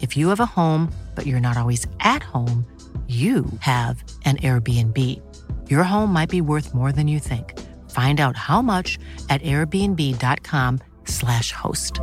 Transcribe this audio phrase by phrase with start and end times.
[0.00, 2.64] If you have a home, but you're not always at home,
[3.08, 4.98] you have an Airbnb.
[5.70, 7.58] Your home might be worth more than you think.
[7.90, 8.98] Find out how much
[9.30, 12.00] at airbnb.com/slash host.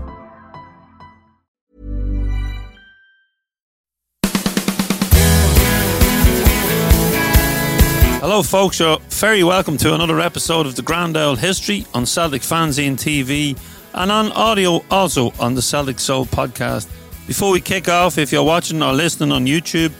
[8.19, 8.79] Hello, folks.
[8.79, 13.55] You're very welcome to another episode of the Grand Old History on Celtic Fanzine TV
[13.93, 16.87] and on audio also on the Celtic Soul podcast.
[17.27, 19.91] Before we kick off, if you're watching or listening on YouTube,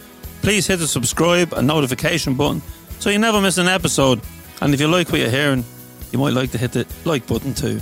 [0.41, 2.61] please hit the subscribe and notification button
[2.99, 4.21] so you never miss an episode.
[4.61, 5.65] And if you like what you're hearing,
[6.11, 7.81] you might like to hit the like button too.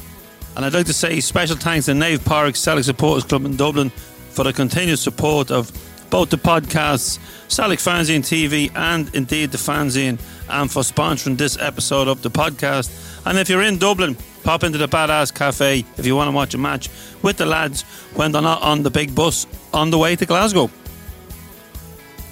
[0.56, 3.90] And I'd like to say special thanks to Nave Park Celtic Supporters Club in Dublin
[3.90, 5.72] for the continued support of
[6.10, 12.08] both the podcasts, Celtic Fanzine TV, and indeed the fanzine, and for sponsoring this episode
[12.08, 13.26] of the podcast.
[13.26, 16.54] And if you're in Dublin, pop into the Badass Cafe if you want to watch
[16.54, 16.90] a match
[17.22, 17.84] with the lads
[18.16, 20.70] when they're not on the big bus on the way to Glasgow.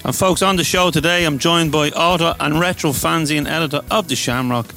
[0.03, 4.07] And folks, on the show today, I'm joined by author and retro fanzine editor of
[4.07, 4.67] the Shamrock,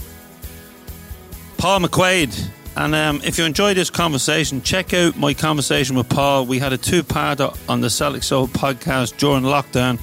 [1.57, 2.51] Paul McQuaid.
[2.77, 6.45] And um, if you enjoyed this conversation, check out my conversation with Paul.
[6.45, 9.99] We had a two-parter on the Celtic Soul podcast during lockdown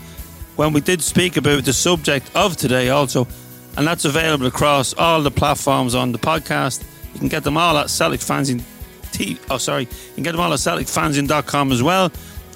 [0.56, 3.28] when we did speak about the subject of today also.
[3.78, 6.84] And that's available across all the platforms on the podcast.
[7.14, 8.64] You can get them all at Celtic Fanzine
[9.12, 12.12] T- oh sorry, you can get them all at CelticFanzine.com as well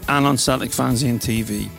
[0.07, 1.69] and on Celtic TV.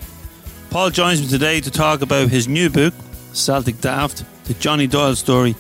[0.70, 2.92] Paul joins me today to talk about his new book,
[3.32, 5.54] Celtic Daft, the Johnny Doyle story,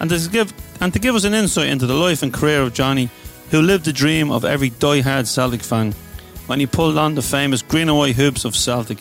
[0.00, 2.74] and to give and to give us an insight into the life and career of
[2.74, 3.08] Johnny,
[3.50, 5.92] who lived the dream of every die-hard Celtic fan
[6.46, 8.98] when he pulled on the famous green and white hoops of Celtic.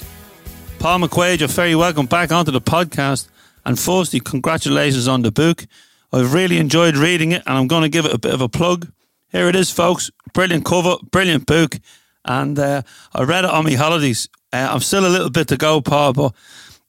[0.79, 3.27] Paul McQuaid, you're very welcome back onto the podcast.
[3.65, 5.65] And firstly, congratulations on the book.
[6.11, 8.49] I've really enjoyed reading it, and I'm going to give it a bit of a
[8.49, 8.91] plug.
[9.29, 10.11] Here it is, folks.
[10.33, 11.77] Brilliant cover, brilliant book,
[12.23, 12.81] and uh,
[13.13, 14.29] I read it on my holidays.
[14.53, 16.33] Uh, I'm still a little bit to go, Paul, but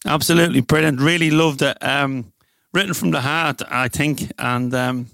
[0.06, 1.00] absolutely brilliant.
[1.00, 1.76] Really loved it.
[1.82, 2.32] Um,
[2.72, 5.06] written from the heart, I think, and um,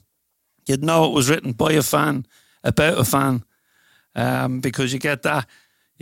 [0.67, 2.27] you'd know it was written by a fan
[2.65, 3.45] about a fan,
[4.15, 5.47] um, because you get that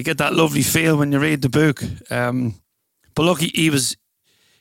[0.00, 1.82] you get that lovely feel when you read the book.
[2.10, 2.54] Um,
[3.14, 3.98] but look, he, he, was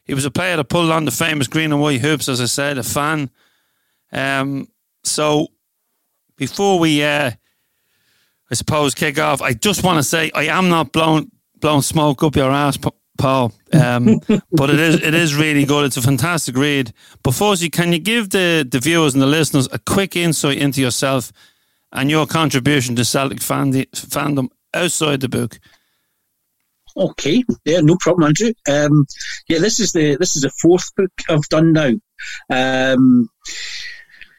[0.09, 2.46] he was a player that pulled on the famous green and white hoops, as I
[2.46, 3.30] said, a fan.
[4.12, 4.68] Um,
[5.03, 5.50] so
[6.36, 7.30] before we, uh,
[8.50, 12.24] I suppose, kick off, I just want to say I am not blowing blowing smoke
[12.24, 12.80] up your ass,
[13.19, 13.53] Paul.
[13.72, 14.19] Um,
[14.52, 15.86] but it is it is really good.
[15.86, 16.92] It's a fantastic read.
[17.22, 20.81] But firstly, can you give the, the viewers and the listeners a quick insight into
[20.81, 21.31] yourself
[21.92, 25.59] and your contribution to Celtic fandom outside the book?
[26.97, 28.53] Okay, yeah, no problem, Andrew.
[28.69, 29.05] Um,
[29.47, 31.91] yeah, this is the this is the fourth book I've done now.
[32.50, 33.30] Um,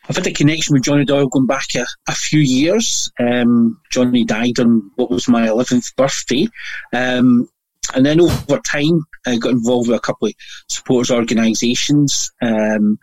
[0.09, 3.11] I've had a connection with Johnny Doyle going back a, a few years.
[3.21, 6.49] Um, Johnny died on what was my 11th birthday.
[6.93, 7.49] Um,
[7.95, 10.35] and then over time, I got involved with a couple of
[10.69, 12.99] supporters organisations, um,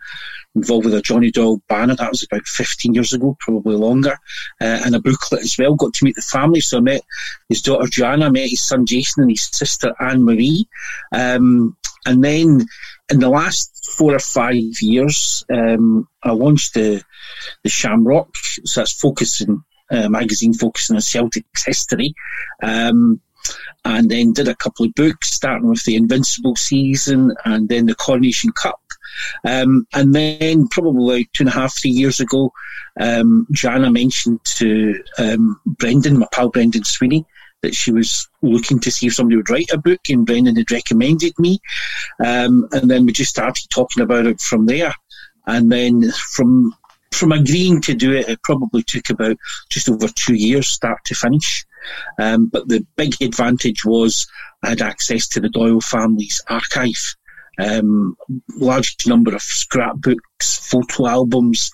[0.54, 1.94] involved with a Johnny Doyle banner.
[1.94, 4.18] That was about 15 years ago, probably longer,
[4.60, 5.74] uh, and a booklet as well.
[5.74, 6.60] Got to meet the family.
[6.60, 7.02] So I met
[7.48, 10.68] his daughter Joanna, met his son Jason and his sister Anne Marie.
[11.12, 11.76] Um,
[12.06, 12.66] and then
[13.10, 17.02] in the last four or five years, um, I launched the,
[17.62, 18.28] the Shamrock.
[18.64, 22.14] So that's focusing, uh, magazine focusing on Celtic's history.
[22.62, 23.20] Um,
[23.84, 27.94] and then did a couple of books, starting with the Invincible season and then the
[27.94, 28.80] Coronation Cup.
[29.44, 32.52] Um, and then probably two and a half, three years ago,
[33.00, 37.24] um, Jana mentioned to um, Brendan, my pal Brendan Sweeney,
[37.62, 40.70] that she was looking to see if somebody would write a book, and Brendan had
[40.70, 41.58] recommended me.
[42.24, 44.94] Um, and then we just started talking about it from there.
[45.46, 46.74] And then from
[47.10, 49.36] from agreeing to do it, it probably took about
[49.70, 51.64] just over two years, start to finish.
[52.18, 54.26] Um, but the big advantage was
[54.62, 57.16] I had access to the Doyle family's archive.
[57.60, 58.16] Um,
[58.56, 61.72] large number of scrapbooks, photo albums,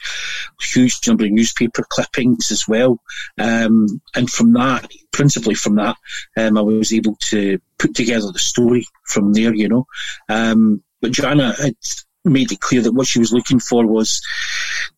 [0.60, 3.00] huge number of newspaper clippings as well.
[3.38, 5.96] Um, and from that, principally from that,
[6.38, 9.86] um, I was able to put together the story from there, you know.
[10.30, 11.74] Um, but Joanna had
[12.24, 14.20] made it clear that what she was looking for was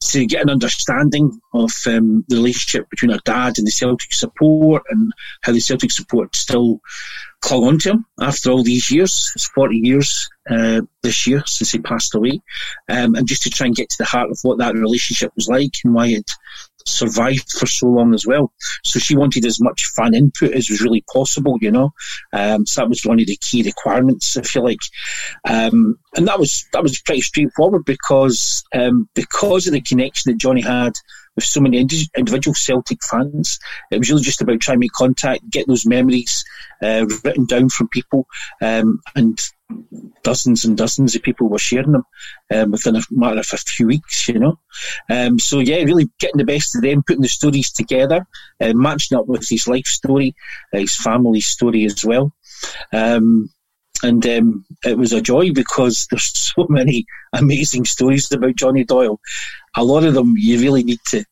[0.01, 4.83] to get an understanding of um, the relationship between her dad and the Celtic support
[4.91, 5.13] and
[5.43, 6.81] how the Celtic support still
[7.41, 9.33] clung on to him after all these years.
[9.35, 12.41] It's 40 years uh, this year since he passed away.
[12.89, 15.49] Um, and just to try and get to the heart of what that relationship was
[15.49, 16.31] like and why it
[16.87, 18.53] survived for so long as well.
[18.85, 21.91] So she wanted as much fan input as was really possible, you know.
[22.33, 24.79] Um, so that was one of the key requirements, if you like.
[25.49, 30.41] Um, and that was that was pretty straightforward because um, because of the connection that
[30.41, 30.93] Johnny had
[31.37, 33.59] with so many individual Celtic fans.
[33.91, 36.45] It was really just about trying to make contact, get those memories
[36.83, 38.27] uh, written down from people,
[38.61, 39.39] um, and
[40.23, 42.05] dozens and dozens of people were sharing them
[42.55, 44.59] um, within a matter of a few weeks, you know.
[45.11, 48.27] Um, so yeah, really getting the best of them, putting the stories together,
[48.61, 50.35] uh, matching up with his life story,
[50.75, 52.33] uh, his family story as well.
[52.93, 53.51] Um,
[54.03, 59.21] and um, it was a joy because there's so many amazing stories about Johnny Doyle.
[59.77, 61.25] A lot of them you really need to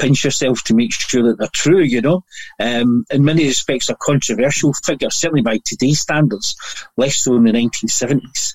[0.00, 2.24] pinch yourself to make sure that they're true, you know.
[2.58, 6.56] Um, in many respects, a controversial figure, certainly by today's standards,
[6.96, 8.54] less so in the 1970s.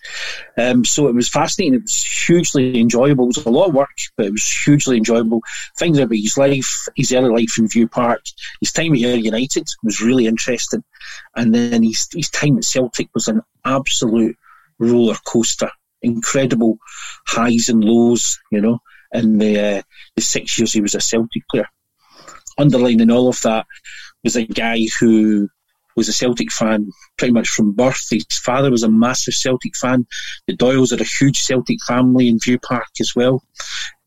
[0.57, 1.75] Um, so it was fascinating.
[1.75, 3.25] It was hugely enjoyable.
[3.25, 5.41] It was a lot of work, but it was hugely enjoyable.
[5.81, 8.21] Out about his life, his early life in View Park,
[8.59, 10.83] his time at Ayr United was really interesting.
[11.35, 14.35] And then his, his time at Celtic was an absolute
[14.79, 15.69] roller coaster.
[16.01, 16.77] Incredible
[17.27, 18.79] highs and lows, you know
[19.13, 19.81] in the, uh,
[20.15, 21.67] the six years he was a Celtic player.
[22.57, 23.65] Underlining all of that
[24.23, 25.49] was a guy who
[25.95, 28.07] was a Celtic fan pretty much from birth.
[28.09, 30.05] His father was a massive Celtic fan.
[30.47, 33.43] The Doyles are a huge Celtic family in View Park as well.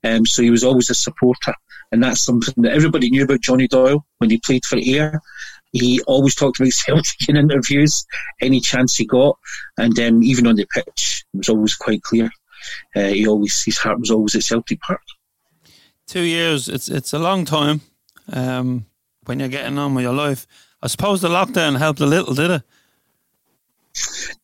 [0.05, 1.55] Um, so he was always a supporter.
[1.91, 5.21] And that's something that everybody knew about Johnny Doyle when he played for Ayr.
[5.73, 8.05] He always talked about Celtic in interviews,
[8.41, 9.39] any chance he got.
[9.79, 12.31] And um, even on the pitch, it was always quite clear
[12.97, 15.03] uh, he always his heart was always at Celtic Park.
[16.07, 17.81] Two years, it's it's a long time.
[18.33, 18.87] Um,
[19.25, 20.47] when you're getting on with your life,
[20.83, 22.63] I suppose the lockdown helped a little, did it?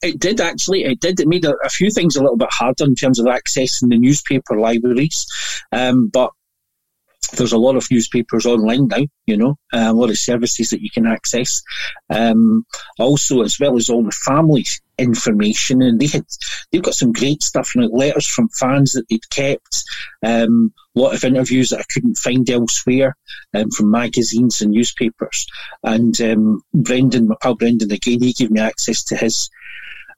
[0.03, 0.85] It did actually.
[0.85, 1.21] It did.
[1.21, 3.99] It made a, a few things a little bit harder in terms of accessing the
[3.99, 5.27] newspaper libraries,
[5.73, 6.31] um, but
[7.29, 10.91] there's a lot of newspapers online now, you know, a lot of services that you
[10.93, 11.63] can access.
[12.11, 12.65] Um,
[12.99, 16.25] also, as well as all the families information, and they had
[16.71, 19.83] they've got some great stuff, you know, letters from fans that they'd kept,
[20.25, 23.17] um, a lot of interviews that I couldn't find elsewhere
[23.55, 25.47] um, from magazines and newspapers.
[25.83, 29.51] And um, Brendan, my pal Brendan, again, he gave me access to his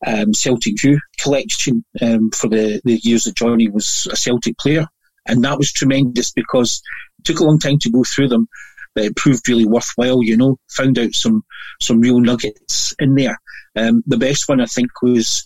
[0.07, 4.87] um, Celtic View collection um, for the, the years that Johnny was a Celtic player.
[5.29, 6.83] And that was tremendous because
[7.19, 8.49] it took a long time to go through them,
[8.95, 11.43] but it proved really worthwhile, you know, found out some,
[11.81, 13.39] some real nuggets in there.
[13.75, 15.45] Um, the best one, I think, was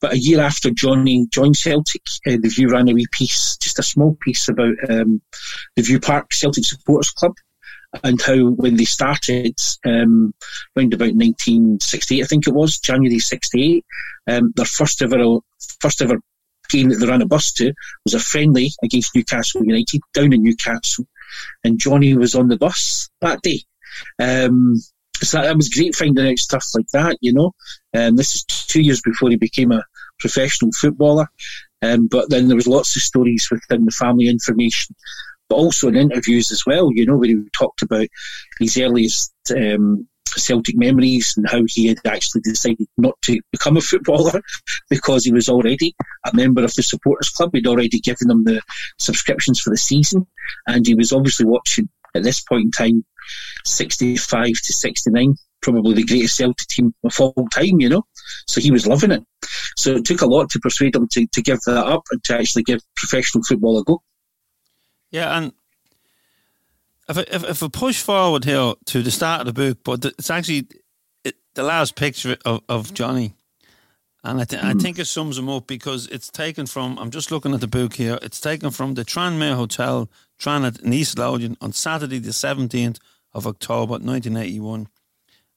[0.00, 3.78] but a year after Johnny joined Celtic, uh, the View ran a wee piece, just
[3.78, 5.22] a small piece about um,
[5.74, 7.32] the View Park Celtic Supporters Club
[8.04, 9.54] and how when they started
[9.84, 10.34] um,
[10.76, 13.84] around about 1968, I think it was January 68,
[14.28, 15.38] um, their first ever
[15.80, 16.16] first ever
[16.68, 17.72] game that they ran a bus to
[18.04, 21.06] was a friendly against Newcastle United down in Newcastle,
[21.64, 23.62] and Johnny was on the bus that day.
[24.20, 24.76] Um,
[25.22, 27.52] so that was great finding out stuff like that, you know.
[27.94, 29.84] Um, this is two years before he became a
[30.18, 31.28] professional footballer,
[31.82, 34.94] um, but then there was lots of stories within the family information,
[35.48, 38.06] but also in interviews as well, you know, where he talked about
[38.60, 40.06] his earliest um,
[40.40, 44.42] Celtic memories and how he had actually decided not to become a footballer
[44.90, 47.50] because he was already a member of the supporters club.
[47.52, 48.62] He'd already given them the
[48.98, 50.26] subscriptions for the season,
[50.66, 53.04] and he was obviously watching at this point in time
[53.64, 58.04] 65 to 69, probably the greatest Celtic team of all time, you know.
[58.46, 59.24] So he was loving it.
[59.76, 62.38] So it took a lot to persuade him to, to give that up and to
[62.38, 64.02] actually give professional football a go.
[65.10, 65.52] Yeah, and
[67.08, 70.04] if I, if, if I push forward here to the start of the book, but
[70.04, 70.66] it's actually
[71.24, 73.34] it, the last picture of, of Johnny,
[74.24, 74.64] and I, th- mm.
[74.64, 76.98] I think it sums him up because it's taken from.
[76.98, 78.18] I'm just looking at the book here.
[78.22, 82.98] It's taken from the Tranent Hotel, Tranent in East Lothian, on Saturday the 17th
[83.32, 84.88] of October 1981,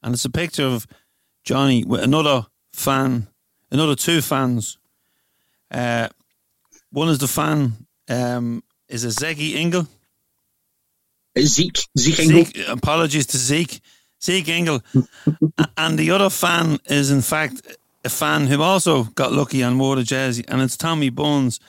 [0.03, 0.85] and it's a picture of
[1.43, 3.27] Johnny with another fan,
[3.71, 4.77] another two fans.
[5.71, 6.09] Uh,
[6.91, 7.73] one is the fan
[8.07, 9.87] um, is a Ziggy Engel.
[11.37, 12.45] Zeke, Zeke Engel.
[12.45, 13.79] Zeke, apologies to Zeke.
[14.21, 14.81] Zeke Engel.
[15.77, 17.61] and the other fan is, in fact,
[18.03, 21.59] a fan who also got lucky and wore the jersey, and it's Tommy Burns.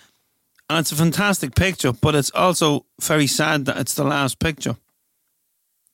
[0.68, 4.76] And it's a fantastic picture, but it's also very sad that it's the last picture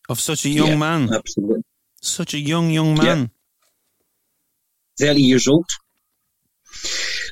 [0.09, 1.15] of such a young yeah, man.
[1.15, 1.63] Absolutely.
[2.03, 3.31] Such a young, young man.
[5.01, 5.07] Yeah.
[5.09, 5.69] 30 years old.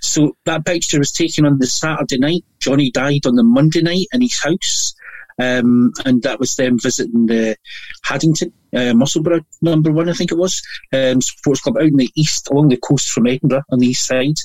[0.01, 2.45] So that picture was taken on the Saturday night.
[2.61, 4.95] Johnny died on the Monday night in his house.
[5.41, 7.57] Um, and that was them visiting the
[8.05, 10.63] Haddington, uh, Musselburgh number one, I think it was,
[10.93, 14.07] um, sports club out in the east, along the coast from Edinburgh on the east
[14.07, 14.37] side.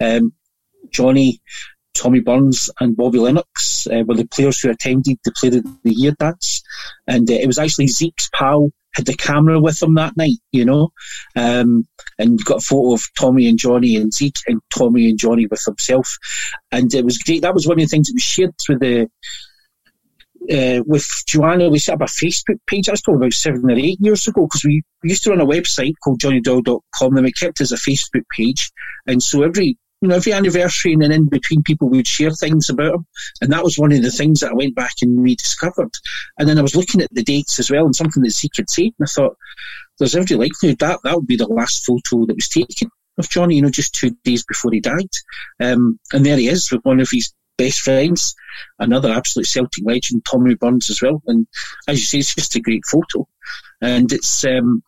[0.00, 0.32] Um,
[0.90, 1.40] Johnny,
[1.94, 5.92] Tommy Burns, and Bobby Lennox uh, were the players who attended the Player of the
[5.92, 6.62] Year dance.
[7.06, 10.64] And uh, it was actually Zeke's pal had the camera with him that night, you
[10.64, 10.90] know,
[11.36, 11.86] um,
[12.18, 15.62] and got a photo of Tommy and Johnny and Zeke and Tommy and Johnny with
[15.64, 16.16] himself,
[16.72, 17.42] and it was great.
[17.42, 19.08] That was one of the things that was shared through the
[20.50, 22.86] uh, with Joanna, we set up a Facebook page.
[22.86, 25.94] That's probably about seven or eight years ago because we, used to run a website
[26.02, 28.70] called johnnydoyle.com and we kept it as a Facebook page.
[29.06, 32.68] And so every you know, every anniversary and then in between people would share things
[32.68, 33.06] about him.
[33.40, 35.90] And that was one of the things that I went back and rediscovered.
[36.38, 38.70] And then I was looking at the dates as well and something that Zeke had
[38.70, 38.92] said.
[38.98, 39.36] And I thought,
[39.98, 43.56] there's every likelihood that that would be the last photo that was taken of Johnny,
[43.56, 45.10] you know, just two days before he died.
[45.60, 48.34] Um, and there he is with one of his best friends,
[48.78, 51.22] another absolute Celtic legend, Tommy Burns as well.
[51.26, 51.46] And
[51.86, 53.28] as you say, it's just a great photo.
[53.82, 54.82] And it's um,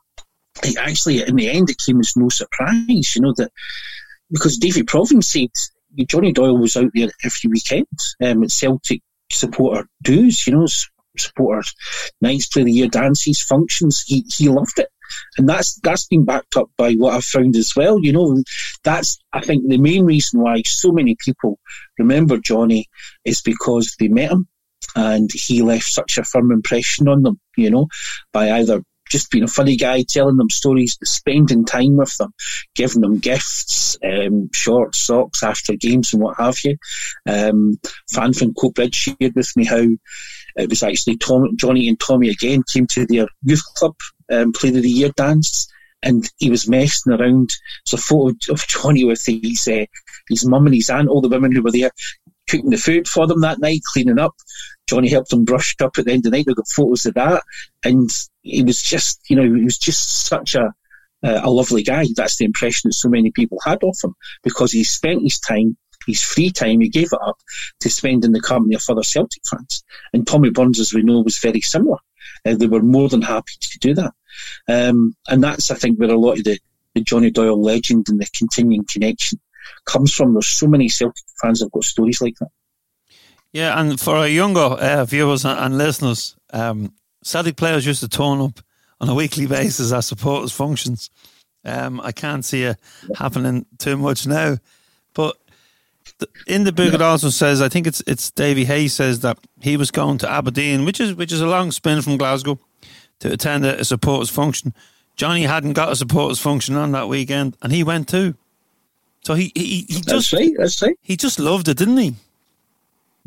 [0.62, 3.50] it actually, in the end, it came as no surprise, you know, that
[4.30, 5.50] because David Provan said
[6.08, 7.86] Johnny Doyle was out there every weekend
[8.22, 10.66] um, at Celtic supporter dues, you know,
[11.18, 11.68] supporter
[12.20, 14.02] nights, play the year dances, functions.
[14.06, 14.88] He, he loved it
[15.38, 17.98] and that's that's been backed up by what I've found as well.
[18.00, 18.42] You know,
[18.84, 21.58] that's I think the main reason why so many people
[22.00, 22.88] remember Johnny
[23.24, 24.48] is because they met him
[24.96, 27.40] and he left such a firm impression on them.
[27.56, 27.88] You know,
[28.32, 32.32] by either just being a funny guy, telling them stories, spending time with them,
[32.74, 36.76] giving them gifts, um, shorts, socks after games and what have you.
[37.28, 37.78] Um,
[38.12, 39.84] fan from Coatbridge shared with me how
[40.56, 43.94] it was actually Tom, Johnny and Tommy again came to their youth club
[44.32, 45.68] um, Player of the Year dance,
[46.02, 47.50] and he was messing around.
[47.86, 49.86] There's a photo of Johnny with his uh,
[50.30, 51.90] his mum and his aunt, all the women who were there
[52.48, 54.34] cooking the food for them that night, cleaning up.
[54.88, 56.46] Johnny helped them brush up at the end of the night.
[56.46, 57.42] We got photos of that,
[57.84, 58.10] and
[58.42, 60.72] he was just, you know, he was just such a
[61.22, 62.06] uh, a lovely guy.
[62.16, 65.76] That's the impression that so many people had of him because he spent his time
[66.06, 67.36] his free time, he gave it up
[67.80, 69.84] to spend in the company of other Celtic fans.
[70.12, 71.98] And Tommy Burns, as we know, was very similar.
[72.44, 74.12] Uh, they were more than happy to do that.
[74.68, 76.58] Um, and that's, I think, where a lot of the,
[76.94, 79.38] the Johnny Doyle legend and the continuing connection
[79.84, 80.34] comes from.
[80.34, 82.50] There's so many Celtic fans have got stories like that.
[83.52, 88.40] Yeah, and for our younger uh, viewers and listeners, um, Celtic players used to turn
[88.40, 88.60] up
[89.00, 91.10] on a weekly basis at supporters' functions.
[91.64, 92.78] Um, I can't see it
[93.16, 94.56] happening too much now,
[95.14, 95.36] but
[96.46, 99.76] in the book, it also says I think it's it's Davy Hay says that he
[99.76, 102.58] was going to Aberdeen, which is which is a long spin from Glasgow,
[103.20, 104.74] to attend a, a supporters function.
[105.16, 108.34] Johnny hadn't got a supporters function on that weekend, and he went too.
[109.24, 110.98] So he he, he just right, that's right.
[111.02, 112.14] he just loved it, didn't he?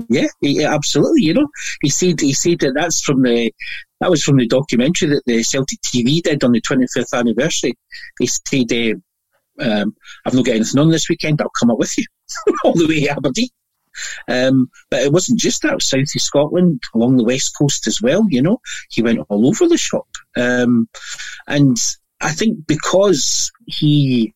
[0.09, 1.21] Yeah, he, absolutely.
[1.21, 1.47] You know,
[1.81, 3.53] he said he said that that's from the
[3.99, 7.73] that was from the documentary that the Celtic TV did on the 25th anniversary.
[8.19, 8.99] He said,
[9.61, 9.95] uh, um,
[10.25, 11.41] "I've not got anything on this weekend.
[11.41, 12.05] I'll come up with you
[12.63, 13.49] all the way to Aberdeen."
[14.27, 18.25] Um, but it wasn't just that, south of Scotland, along the west coast as well,
[18.29, 18.59] you know.
[18.89, 20.07] He went all over the shop.
[20.35, 20.89] Um,
[21.47, 21.77] and
[22.21, 24.33] I think because he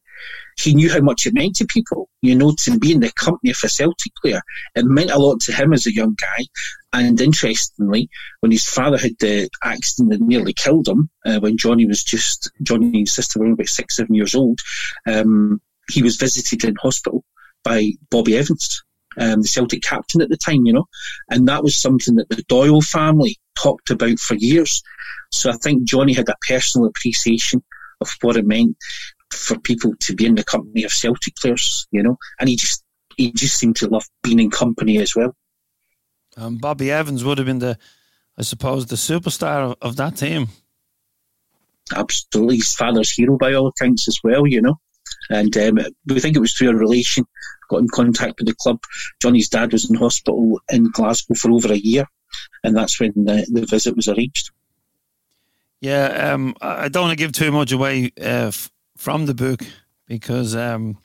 [0.60, 3.52] he knew how much it meant to people, you know, to be in the company
[3.52, 4.42] of a Celtic player.
[4.76, 6.46] It meant a lot to him as a young guy.
[6.94, 8.10] And interestingly,
[8.40, 12.50] when his father had the accident that nearly killed him, uh, when Johnny was just,
[12.64, 14.60] Johnny and his sister were about six, seven years old,
[15.06, 17.24] um, he was visited in hospital
[17.64, 18.82] by Bobby Evans
[19.20, 20.86] um, the Celtic captain at the time, you know,
[21.30, 24.82] and that was something that the Doyle family talked about for years.
[25.32, 27.64] So I think Johnny had a personal appreciation
[28.00, 28.78] of what it meant
[29.32, 32.84] for people to be in the company of Celtic players, you know, and he just
[33.18, 35.36] he just seemed to love being in company as well.
[36.36, 37.78] Um, Bobby Evans would have been the,
[38.38, 40.48] I suppose, the superstar of, of that team.
[41.96, 42.58] absolutely.
[42.58, 44.76] His father's hero by all accounts as well, you know.
[45.30, 47.26] And um, we think it was through a relation,
[47.70, 48.80] got in contact with the club.
[49.22, 52.06] Johnny's dad was in hospital in Glasgow for over a year,
[52.64, 54.52] and that's when the, the visit was arranged.
[55.82, 59.62] Yeah, um, I don't want to give too much away uh, f- from the book
[60.08, 60.98] because, um,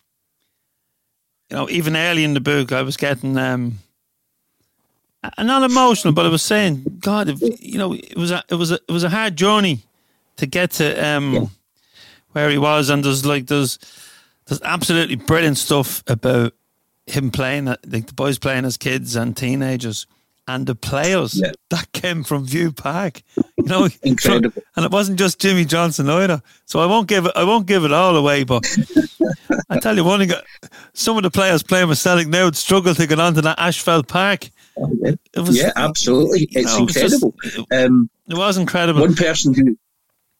[1.50, 3.78] you know, even early in the book, I was getting um,
[5.38, 8.72] not emotional, but I was saying, God, if, you know, it was a, it was
[8.72, 9.80] a, it was a hard journey
[10.36, 11.46] to get to um, yeah.
[12.32, 13.78] where he was, and there's like there's
[14.46, 16.54] there's absolutely brilliant stuff about
[17.06, 20.06] him playing, like the boys playing as kids and teenagers
[20.52, 21.52] and the players yeah.
[21.70, 23.22] that came from View Park.
[23.36, 24.62] You know, incredible.
[24.76, 26.42] and it wasn't just Jimmy Johnstone either.
[26.66, 27.32] So I won't give it.
[27.34, 28.44] I won't give it all away.
[28.44, 28.66] But
[29.70, 30.28] I tell you one
[30.92, 34.08] some of the players playing with Celtic now would struggle to get onto that Ashfield
[34.08, 34.50] Park.
[34.76, 36.48] It was, yeah, absolutely.
[36.50, 37.34] It's incredible.
[37.44, 39.00] It, just, um, it was incredible.
[39.00, 39.76] One person who,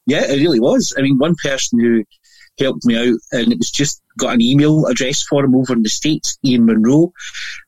[0.06, 0.94] yeah, it really was.
[0.98, 2.04] I mean, one person who
[2.58, 5.82] helped me out, and it was just got an email address for him over in
[5.82, 7.12] the States, Ian Munro,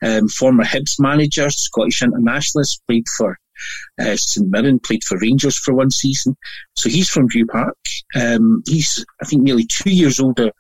[0.03, 3.39] um, former Hibs manager, Scottish internationalist, played for
[4.01, 6.37] uh, St Mirren, played for Rangers for one season.
[6.75, 7.77] So he's from View Park.
[8.15, 10.51] Um, he's, I think, nearly two years older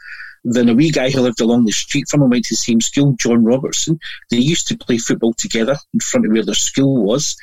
[0.44, 2.80] than a wee guy who lived along the street from him, went to the same
[2.80, 3.98] school, John Robertson.
[4.30, 7.34] They used to play football together in front of where their school was,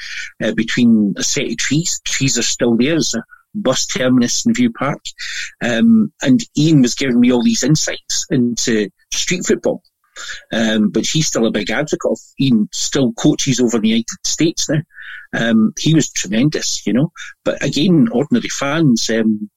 [0.43, 1.99] uh, between a set of trees.
[2.05, 2.97] Trees are still there.
[2.97, 3.01] A
[3.55, 5.03] bus terminus in View Park.
[5.63, 9.81] Um, and Ian was giving me all these insights into street football.
[10.51, 14.69] Um, but he's still a big advocate of Ian still coaches over the United States
[14.69, 14.81] now.
[15.33, 17.11] Um, he was tremendous, you know.
[17.45, 19.49] But again, ordinary fans, um,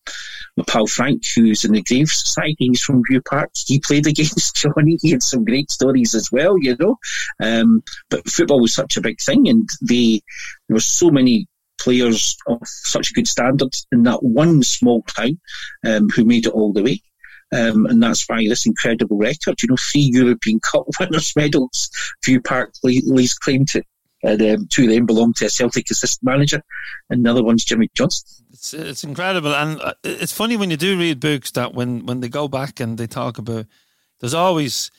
[0.56, 3.50] my pal Frank, who's in the Grave Society, he's from View Park.
[3.66, 4.98] He played against Johnny.
[5.00, 6.96] He had some great stories as well, you know.
[7.42, 10.22] Um, but football was such a big thing, and they
[10.68, 11.48] there were so many
[11.84, 15.38] players of such a good standard in that one small town
[15.86, 17.00] um, who made it all the way.
[17.52, 21.90] Um, and that's why this incredible record, you know, three European Cup winners medals,
[22.24, 23.82] View Park lays claim to.
[24.24, 26.62] And um, two of them belong to a Celtic assistant manager,
[27.10, 28.46] and the other one's Jimmy Johnstone.
[28.54, 29.54] It's, it's incredible.
[29.54, 32.80] And uh, it's funny when you do read books that when, when they go back
[32.80, 33.66] and they talk about,
[34.20, 34.90] there's always,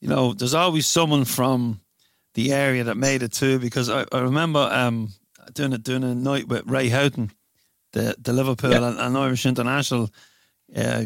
[0.00, 1.80] you know, there's always someone from
[2.34, 3.58] the area that made it too.
[3.58, 5.08] Because I, I remember um,
[5.54, 7.30] doing a doing a night with Ray Houghton,
[7.92, 8.88] the the Liverpool yeah.
[8.88, 10.10] and, and, Irish international
[10.76, 11.04] uh,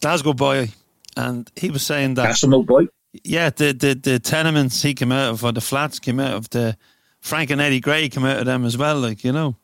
[0.00, 0.70] Glasgow boy,
[1.16, 2.88] and he was saying that Glasgow boy.
[3.24, 6.50] Yeah, the, the the tenements he came out of, or the flats came out of
[6.50, 6.76] the
[7.20, 8.98] Frank and Eddie Gray came out of them as well.
[8.98, 9.56] Like you know,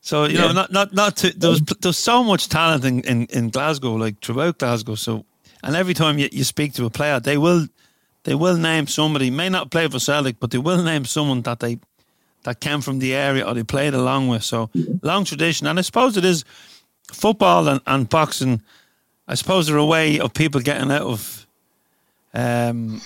[0.00, 0.46] so you yeah.
[0.46, 3.94] know, not not not to, there was there's so much talent in, in, in Glasgow,
[3.94, 4.94] like throughout Glasgow.
[4.94, 5.24] So,
[5.62, 7.66] and every time you, you speak to a player, they will
[8.24, 9.30] they will name somebody.
[9.30, 11.78] May not play for Celtic, but they will name someone that they
[12.46, 14.44] that came from the area or they played along with.
[14.44, 14.70] So
[15.02, 16.44] long tradition, and I suppose it is
[17.12, 18.62] football and, and boxing.
[19.26, 21.46] I suppose they're a way of people getting out of,
[22.32, 23.00] um,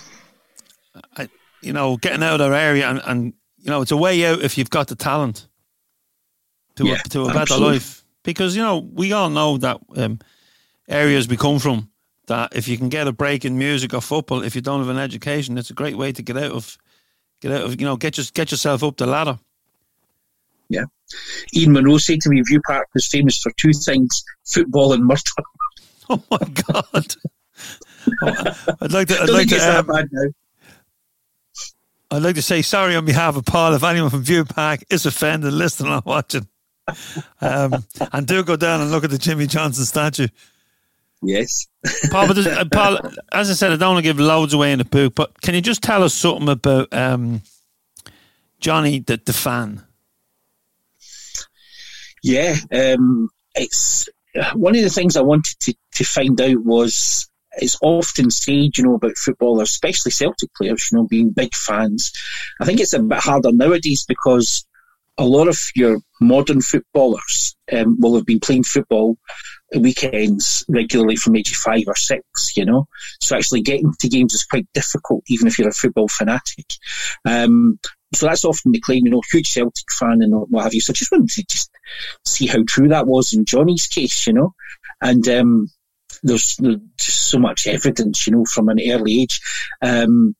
[1.17, 1.31] I,
[1.63, 4.43] you know, getting out of their area, and, and you know, it's a way out
[4.43, 5.49] if you've got the talent
[6.77, 7.73] to yeah, a, to a better absolutely.
[7.73, 8.05] life.
[8.23, 10.19] Because you know, we all know that um,
[10.87, 11.89] areas we come from.
[12.27, 14.91] That if you can get a break in music or football, if you don't have
[14.91, 16.77] an education, it's a great way to get out of
[17.41, 19.39] Get out of, you know, get your, get yourself up the ladder.
[20.69, 20.85] Yeah.
[21.55, 25.21] Ian Munro said to me, View Park was famous for two things football and murder.
[26.13, 27.15] Oh my God.
[28.23, 29.21] oh, I'd like to.
[29.23, 29.89] I'd like to um,
[32.11, 35.07] I'd like to say sorry on behalf of Paul if anyone from View Park is
[35.07, 36.49] offended, listening or watching.
[37.41, 40.27] Um, and do go down and look at the Jimmy Johnstone statue.
[41.23, 41.67] Yes.
[42.11, 42.99] Paul, but uh, Paul,
[43.33, 45.55] as I said, I don't want to give loads away in the book, but can
[45.55, 47.43] you just tell us something about um,
[48.59, 49.83] Johnny, the, the fan?
[52.23, 54.09] Yeah, um, it's
[54.55, 58.85] one of the things I wanted to, to find out was it's often said, you
[58.85, 62.13] know, about footballers, especially Celtic players, you know, being big fans.
[62.61, 64.67] I think it's a bit harder nowadays because
[65.19, 69.17] a lot of your modern footballers um, will have been playing football
[69.79, 72.87] weekends regularly from age five or six, you know.
[73.21, 76.67] So actually getting to games is quite difficult, even if you're a football fanatic.
[77.25, 77.79] Um,
[78.15, 80.81] so that's often the claim, you know, huge Celtic fan and what have you.
[80.81, 81.71] So I just wanted to just
[82.25, 84.55] see how true that was in Johnny's case, you know.
[85.01, 85.69] And um,
[86.23, 89.41] there's, there's, just so much evidence, you know, from an early age.
[89.81, 90.35] Um,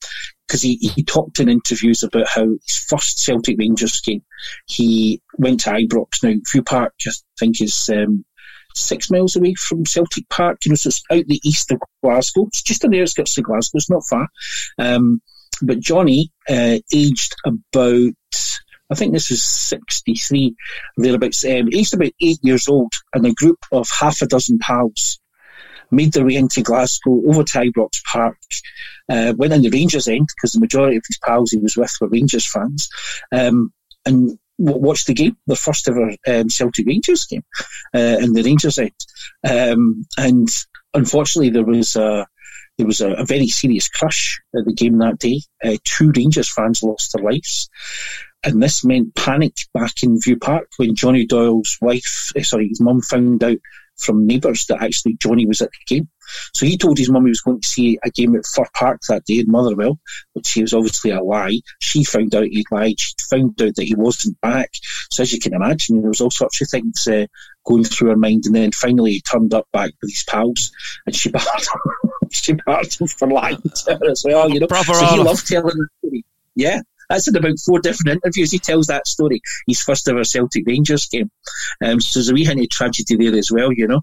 [0.47, 4.25] because he, he talked in interviews about how his first Celtic Rangers game,
[4.67, 6.25] he went to Ibrox.
[6.25, 8.25] Now, View Park, I think, is um,
[8.75, 12.47] six miles away from Celtic Park, you know, so it's out the east of Glasgow.
[12.47, 14.29] It's just on the outskirts of Glasgow, it's not far.
[14.79, 15.21] Um,
[15.63, 18.15] but Johnny, uh, aged about
[18.91, 20.55] I think this is 63,
[20.97, 21.45] thereabouts.
[21.45, 25.21] Um, he's about eight years old, and a group of half a dozen pals
[25.93, 28.37] made their way into Glasgow over to Ibrox Park,
[29.09, 31.93] uh, went in the Rangers end because the majority of his pals he was with
[32.01, 32.89] were Rangers fans,
[33.33, 33.73] um,
[34.05, 37.45] and watched the game, the first ever um, Celtic Rangers game
[37.95, 38.93] uh, in the Rangers end.
[39.49, 40.49] Um, and
[40.95, 42.27] unfortunately, there was a
[42.79, 45.41] there was a, a, very serious crush at the game that day.
[45.63, 47.69] Uh, two Rangers fans lost their lives.
[48.43, 52.81] And this meant panic back in View Park when Johnny Doyle's wife, uh, sorry, his
[52.81, 53.59] mum found out
[54.01, 56.09] from neighbours that actually Johnny was at the game.
[56.55, 59.01] So he told his mum he was going to see a game at Fir Park
[59.09, 59.99] that day in Motherwell,
[60.33, 61.59] which she was obviously a lie.
[61.81, 62.99] She found out he'd lied.
[62.99, 64.71] She found out that he wasn't back.
[65.11, 67.27] So as you can imagine, there was all sorts of things uh,
[67.65, 68.45] going through her mind.
[68.47, 70.71] And then finally he turned up back with his pals
[71.07, 74.67] and she barred him, she barred him for lying to her as well, you know.
[74.67, 76.25] Proper so he loved telling the story.
[76.55, 76.81] Yeah.
[77.11, 78.53] That's in about four different interviews.
[78.53, 79.43] He tells that story.
[79.67, 81.31] His first ever Celtic Rangers game.
[81.85, 84.01] Um, so there's a wee hint of tragedy there as well, you know.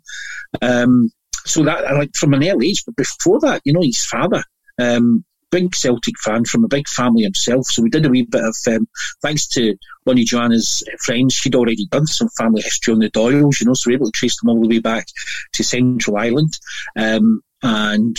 [0.61, 1.09] Um,
[1.45, 4.43] so that, like, from an early age, but before that, you know, his father,
[4.77, 7.65] um, big Celtic fan from a big family himself.
[7.67, 8.85] So we did a wee bit of, um,
[9.21, 13.61] thanks to one of Joanna's friends, she'd already done some family history on the Doyles,
[13.61, 15.07] you know, so we are able to trace them all the way back
[15.53, 16.51] to Central Ireland.
[16.97, 18.17] Um, and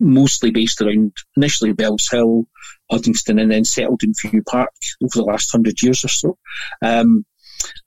[0.00, 2.46] mostly based around initially Bellshill,
[2.90, 6.38] Uddingston, and then settled in View Park over the last hundred years or so.
[6.82, 7.24] Um,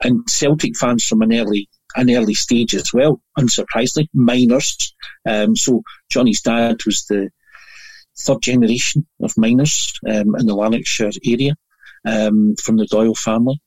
[0.02, 4.96] and Celtic fans from an early an early stage as well, unsurprisingly, miners.
[5.28, 7.30] Um, so Johnny's dad was the
[8.20, 11.54] third generation of miners um, in the Lanarkshire area.
[12.06, 13.62] Um, from the Doyle family.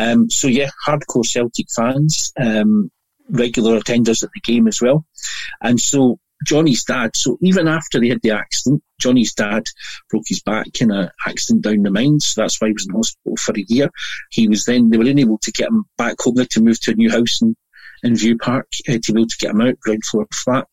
[0.00, 2.90] Um, so yeah, hardcore Celtic fans, um,
[3.28, 5.04] regular attenders at the game as well.
[5.60, 9.64] And so Johnny's dad, so even after they had the accident, Johnny's dad
[10.10, 12.26] broke his back in an accident down the mines.
[12.26, 13.90] So that's why he was in hospital for a year.
[14.30, 16.92] He was then, they were unable to get him back home there to move to
[16.92, 17.56] a new house in
[18.02, 20.66] in View Park uh, to be able to get him out, ground floor flat.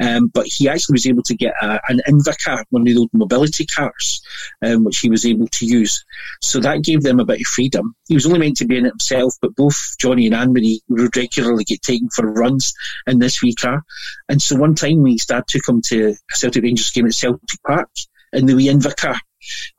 [0.00, 3.66] Um, but he actually was able to get a, an Invacar, one of those mobility
[3.66, 4.22] cars,
[4.64, 6.04] um, which he was able to use.
[6.40, 7.94] So that gave them a bit of freedom.
[8.08, 10.80] He was only meant to be in it himself, but both Johnny and Anne Marie
[10.88, 12.72] would regularly get taken for runs
[13.06, 13.82] in this wee car.
[14.28, 17.62] And so one time his dad took him to a Celtic Rangers game at Celtic
[17.66, 17.88] Park
[18.32, 19.18] in the wee Invacar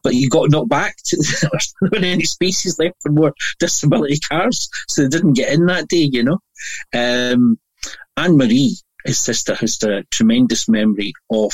[0.03, 0.95] but you got knocked back.
[1.05, 1.49] To, there
[1.81, 6.09] wasn't any spaces left for more disability cars, so they didn't get in that day,
[6.11, 6.39] you know.
[6.93, 7.57] Um,
[8.15, 11.51] Anne Marie, his sister, has a tremendous memory of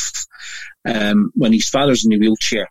[0.85, 2.67] um, when his father's in the wheelchair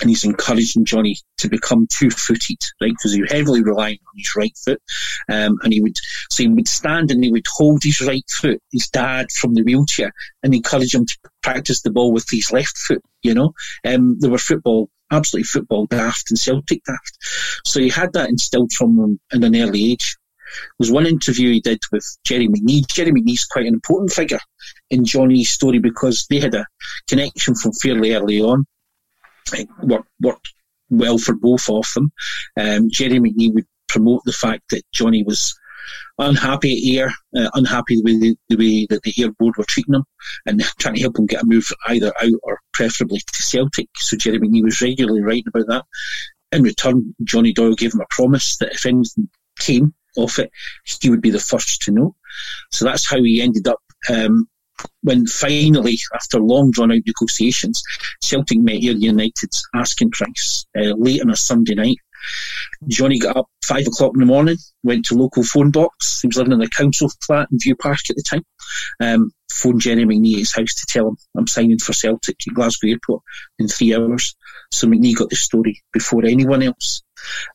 [0.00, 2.90] and he's encouraging Johnny to become two-footed, right?
[2.90, 4.82] Because he was heavily relying on his right foot,
[5.30, 5.96] um, and he would
[6.30, 9.62] so he would stand and he would hold his right foot, his dad from the
[9.62, 10.12] wheelchair,
[10.42, 13.02] and encourage him to practice the ball with his left foot.
[13.22, 17.16] You know, um, there were football, absolutely football daft and Celtic daft,
[17.64, 20.16] so he had that instilled from him in an early age.
[20.78, 22.86] Was one interview he did with Gerry McNee.
[22.88, 24.40] Gerry McNee's quite an important figure
[24.90, 26.66] in Johnny's story because they had a
[27.08, 28.64] connection from fairly early on
[29.52, 30.52] It worked, worked
[30.90, 32.12] well for both of them.
[32.58, 35.54] Um, Gerry McNee would promote the fact that Johnny was
[36.18, 39.94] unhappy at Ayr, uh, unhappy with the, the, way that the Ayr board were treating
[39.94, 40.04] him,
[40.46, 43.88] and trying to help him get a move either out or preferably to Celtic.
[43.96, 45.84] So Gerry McNee was regularly writing about that.
[46.52, 50.50] In return, Johnny Doyle gave him a promise that if anything came off it,
[51.00, 52.14] he would be the first to know.
[52.72, 54.48] So that's how he ended up um,
[55.02, 57.82] when finally, after long drawn out negotiations,
[58.20, 61.96] Celtic met United's asking price uh, late on a Sunday night.
[62.88, 66.20] Johnny got up five o'clock in the morning, went to local phone box.
[66.20, 68.44] He was living in a council flat in View Park at the time.
[69.00, 72.54] Um, phoned Gerry McNee at his house to tell him I'm signing for Celtic at
[72.54, 73.22] Glasgow Airport
[73.58, 74.34] in three hours.
[74.72, 77.02] So McNee got the story before anyone else.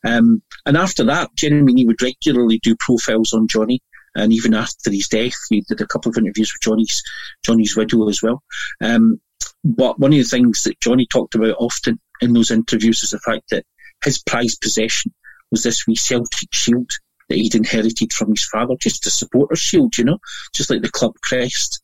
[0.04, 3.80] Um, and after that, Gerry McNee would regularly do profiles on Johnny.
[4.14, 7.02] And even after his death, he did a couple of interviews with Johnny's
[7.44, 8.42] Johnny's widow as well.
[8.80, 9.20] Um,
[9.62, 13.20] but one of the things that Johnny talked about often in those interviews is the
[13.20, 13.64] fact that
[14.04, 15.12] his prized possession
[15.50, 16.90] was this wee Celtic shield
[17.28, 20.18] that he'd inherited from his father, just a supporter shield, you know,
[20.54, 21.82] just like the club crest.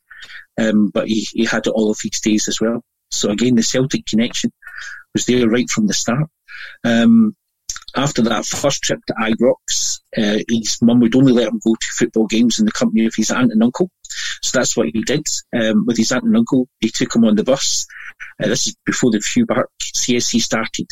[0.59, 2.83] Um, but he, he had it all of his days as well.
[3.11, 4.51] So again, the Celtic connection
[5.13, 6.29] was there right from the start.
[6.83, 7.35] Um,
[7.97, 11.87] after that first trip to Ibrox, uh, his mum would only let him go to
[11.97, 13.89] football games in the company of his aunt and uncle.
[14.41, 15.25] So that's what he did.
[15.53, 17.87] Um, with his aunt and uncle, he took him on the bus.
[18.41, 20.87] Uh, this is before the View Park CSC started.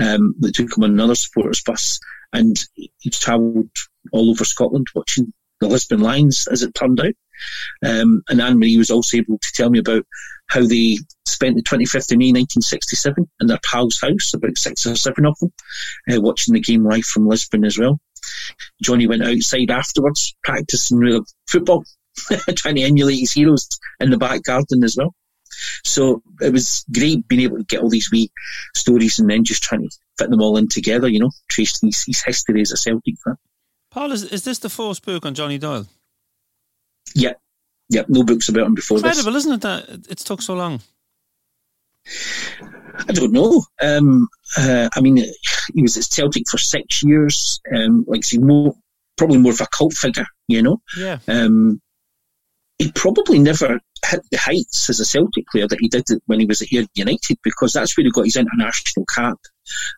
[0.00, 1.98] Um, they took him on another supporters bus
[2.32, 3.70] and he travelled
[4.12, 7.14] all over Scotland watching the Lisbon Lions, as it turned out.
[7.84, 10.06] Um, and Anne Marie was also able to tell me about
[10.50, 14.96] how they spent the 25th of May 1967 in their pal's house, about six or
[14.96, 15.52] seven of them,
[16.10, 17.98] uh, watching the game live from Lisbon as well.
[18.82, 21.84] Johnny went outside afterwards, practicing real football,
[22.56, 23.68] trying to emulate his heroes
[24.00, 25.14] in the back garden as well.
[25.84, 28.30] So it was great being able to get all these wee
[28.74, 32.04] stories and then just trying to fit them all in together, you know, tracing his,
[32.06, 33.36] his history as a Celtic fan.
[33.90, 35.86] Paul, is, is this the first book on Johnny Doyle?
[37.14, 37.32] Yeah,
[37.90, 39.44] yeah, no books about him before Incredible, this.
[39.44, 40.80] isn't it, that it's took so long?
[43.08, 43.62] I don't know.
[43.82, 45.16] Um, uh, I mean,
[45.74, 47.60] he was at Celtic for six years.
[47.74, 48.74] Um, like, see, more
[49.16, 50.80] probably more of a cult figure, you know.
[50.96, 51.18] Yeah.
[51.28, 51.80] Um,
[52.78, 56.46] he probably never hit the heights as a Celtic player that he did when he
[56.46, 59.36] was at United because that's where he got his international cap.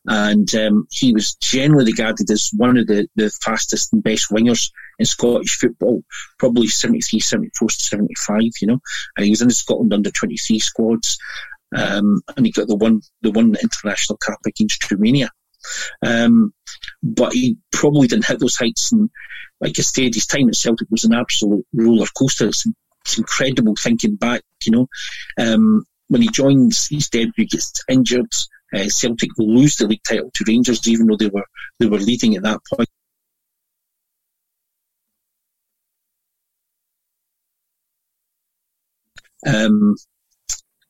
[0.06, 4.70] And um, he was generally regarded as one of the, the fastest and best wingers
[4.98, 6.02] in Scottish football,
[6.38, 8.78] probably 73, 74, 75, you know.
[9.16, 11.18] And he was in the Scotland under 23 squads.
[11.74, 15.30] Um, and he got the one, the one international cap against Romania.
[16.04, 16.52] Um,
[17.02, 18.92] but he probably didn't hit those heights.
[18.92, 19.10] And
[19.60, 22.48] like I said, his time at Celtic was an absolute roller coaster.
[22.48, 22.66] It's,
[23.04, 24.86] it's incredible thinking back, you know.
[25.38, 28.32] Um, when he joins he's his debut, gets injured.
[28.74, 31.44] Uh, Celtic will lose the league title to Rangers, even though they were
[31.78, 32.88] they were leading at that point.
[39.46, 39.96] Um,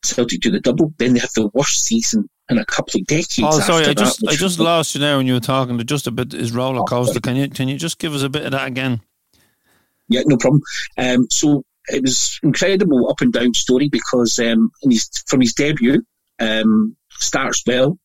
[0.03, 3.39] Celtic do the double, then they have the worst season in a couple of decades.
[3.41, 5.77] Oh, sorry, I just that, I just lost you there when you were talking.
[5.77, 7.19] To just a bit is roller Oh, coaster.
[7.19, 9.01] Can you can you just give us a bit of that again?
[10.09, 10.61] Yeah, no problem.
[10.97, 15.53] Um, so it was incredible up and down story because um, in his, from his
[15.53, 16.03] debut,
[16.39, 17.97] um, starts well,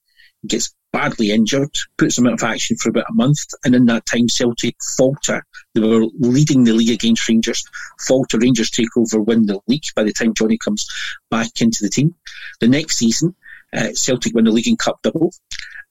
[0.47, 4.07] gets badly injured, puts him out of action for about a month, and in that
[4.07, 5.43] time Celtic falter.
[5.75, 7.63] They were leading the league against Rangers.
[8.07, 10.87] Falter, Rangers take over, win the league by the time Johnny comes
[11.31, 12.15] back into the team.
[12.61, 13.35] The next season,
[13.77, 15.33] uh, Celtic win the league and cup double.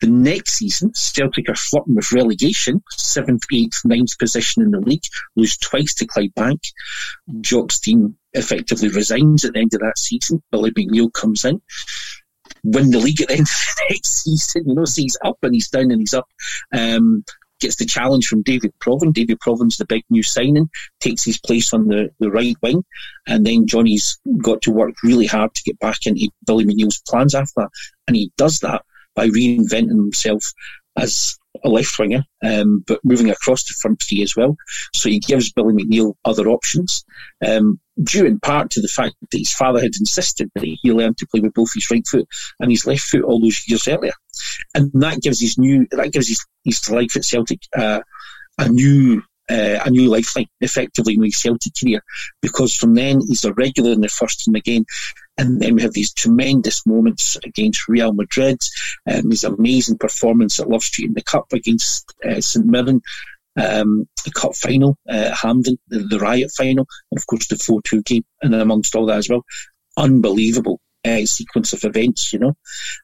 [0.01, 5.03] The next season, Celtic are flirting with relegation, seventh, eighth, ninth position in the league,
[5.35, 6.59] lose twice to Clydebank.
[7.41, 10.43] Jock's team effectively resigns at the end of that season.
[10.51, 11.61] Billy McNeill comes in,
[12.67, 14.63] win the league at the end of the next season.
[14.67, 16.27] You know, so he's up and he's down and he's up.
[16.73, 17.23] Um,
[17.59, 19.13] gets the challenge from David Provan.
[19.13, 22.83] David Provan's the big new signing, takes his place on the, the right wing,
[23.27, 27.33] and then Johnny's got to work really hard to get back into Billy McNeill's plans
[27.33, 27.69] after that.
[28.07, 28.83] And he does that
[29.15, 30.43] by reinventing himself
[30.95, 34.55] as a left winger, um, but moving across to front three as well.
[34.93, 37.03] So he gives Billy McNeill other options,
[37.45, 41.15] um, due in part to the fact that his father had insisted that he learn
[41.15, 42.27] to play with both his right foot
[42.59, 44.13] and his left foot all those years earlier.
[44.73, 48.01] And that gives his new, that gives his, his life at Celtic, uh,
[48.57, 52.01] a new, uh, a new lifeline, effectively, in his Celtic career,
[52.41, 54.85] because from then he's a regular in the first team again.
[55.37, 58.59] And then we have these tremendous moments against Real Madrid,
[59.09, 63.01] um, his amazing performance at Love Street in the Cup against uh, St Mirren,
[63.57, 67.57] um, the Cup final uh, at Hampden, the, the Riot final, and of course the
[67.57, 69.43] 4 2 game, and amongst all that as well.
[69.97, 72.53] Unbelievable uh, sequence of events, you know.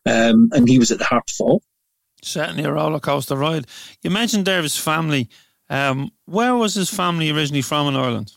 [0.06, 1.64] Um, and he was at the heart of all.
[2.22, 3.68] Certainly a roller coaster ride.
[4.02, 5.30] You mentioned there his family.
[5.70, 8.34] Um, where was his family originally from in Ireland?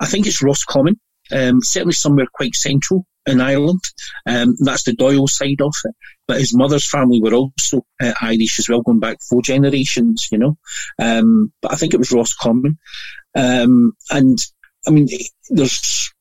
[0.00, 1.00] I think it's Roscommon,
[1.32, 3.80] um, certainly somewhere quite central in Ireland.
[4.26, 5.94] Um, that's the Doyle side of it.
[6.28, 10.38] But his mother's family were also uh, Irish as well, going back four generations, you
[10.38, 10.58] know.
[11.00, 12.78] Um, but I think it was Roscommon.
[13.36, 14.38] Um, and
[14.86, 15.08] I mean,
[15.50, 16.12] there's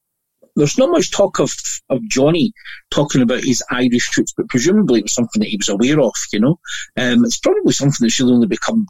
[0.56, 1.52] there's not much talk of,
[1.90, 2.54] of Johnny
[2.90, 6.14] talking about his Irish roots, but presumably it was something that he was aware of,
[6.32, 6.60] you know.
[6.98, 8.86] Um, it's probably something that's really only become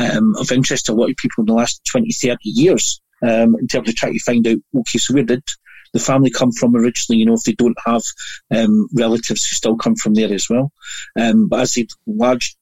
[0.00, 3.56] um, of interest to a lot of people in the last 20, 30 years um,
[3.60, 5.42] in terms of trying to find out, okay, so where did
[5.92, 8.02] the family come from originally, you know, if they don't have
[8.54, 10.70] um, relatives who still come from there as well.
[11.18, 12.56] Um, but as a large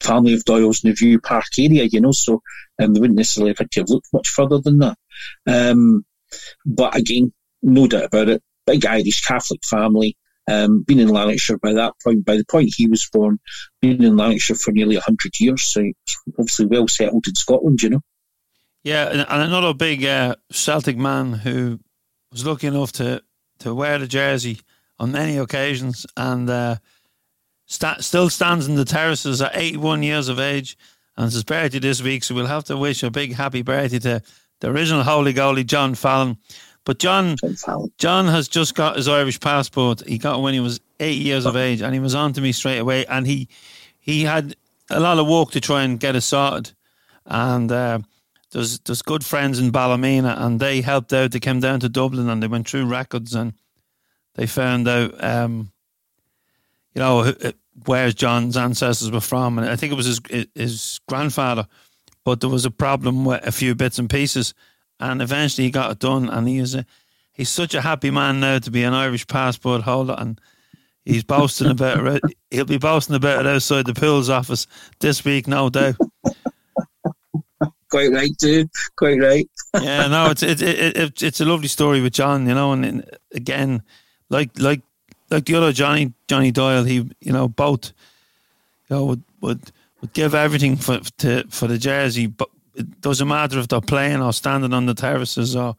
[0.00, 2.42] family of Doyle's in the View Park area, you know, so
[2.80, 4.98] um, they wouldn't necessarily have had to looked much further than that.
[5.46, 6.04] Um,
[6.64, 10.16] but again, no doubt about it, big Irish Catholic family,
[10.50, 12.24] um, been in Lanarkshire by that point.
[12.24, 13.38] By the point he was born,
[13.80, 15.82] been in Lanarkshire for nearly 100 years, so
[16.38, 18.00] obviously well settled in Scotland, you know.
[18.82, 21.80] Yeah, and, and another big uh, Celtic man who
[22.32, 23.22] was lucky enough to,
[23.60, 24.60] to wear the jersey
[24.98, 26.76] on many occasions and uh,
[27.66, 30.78] sta- still stands in the terraces at 81 years of age.
[31.16, 33.98] And it's his birthday this week, so we'll have to wish a big happy birthday
[33.98, 34.22] to
[34.60, 36.38] the original holy goalie, John Fallon.
[36.84, 40.06] But John, John John has just got his Irish passport.
[40.06, 42.40] He got it when he was eight years of age, and he was on to
[42.40, 43.04] me straight away.
[43.06, 43.48] And he
[44.00, 44.56] he had
[44.88, 46.72] a lot of work to try and get it sorted.
[47.26, 47.98] And uh,
[48.52, 51.30] there's there's good friends in Ballymena, and they helped out.
[51.30, 53.54] They came down to Dublin, and they went through records, and
[54.34, 55.72] they found out, um,
[56.94, 57.32] you know,
[57.86, 61.66] where John's ancestors were from, and I think it was his his grandfather.
[62.24, 64.52] But there was a problem with a few bits and pieces,
[64.98, 66.28] and eventually he got it done.
[66.28, 66.84] And he is a,
[67.32, 70.40] he's such a happy man now to be an Irish passport holder, and
[71.04, 72.22] he's boasting about it.
[72.50, 74.66] He'll be boasting about it outside the pools office
[74.98, 75.96] this week, no doubt.
[77.90, 78.70] Quite right, dude.
[78.96, 79.48] Quite right.
[79.80, 82.84] yeah, no, it's it, it, it, it's a lovely story with John, you know, and,
[82.84, 83.82] and again,
[84.28, 84.80] like like
[85.30, 87.92] like the other Johnny Johnny Doyle, he you know both
[88.88, 93.28] you know would would, would give everything for to for the jersey, but it doesn't
[93.28, 95.76] matter if they're playing or standing on the terraces or.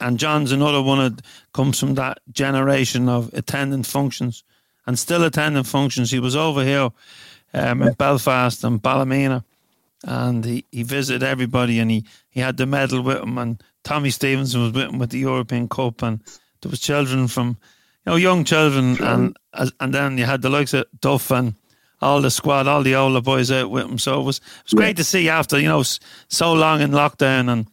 [0.00, 4.44] And John's another one that comes from that generation of attending functions
[4.86, 6.12] and still attending functions.
[6.12, 6.90] He was over here
[7.52, 9.44] um, in Belfast and Ballymena,
[10.04, 14.10] and he, he visited everybody, and he, he had the medal with him, and Tommy
[14.10, 16.20] Stevenson was with him with the European Cup, and
[16.60, 17.56] there was children from
[18.04, 21.54] you know, young children, and and then you had the likes of Duff and
[22.00, 23.98] all the squad, all the older boys out with him.
[23.98, 24.94] So it was it was great yeah.
[24.94, 27.68] to see after you know so long in lockdown, and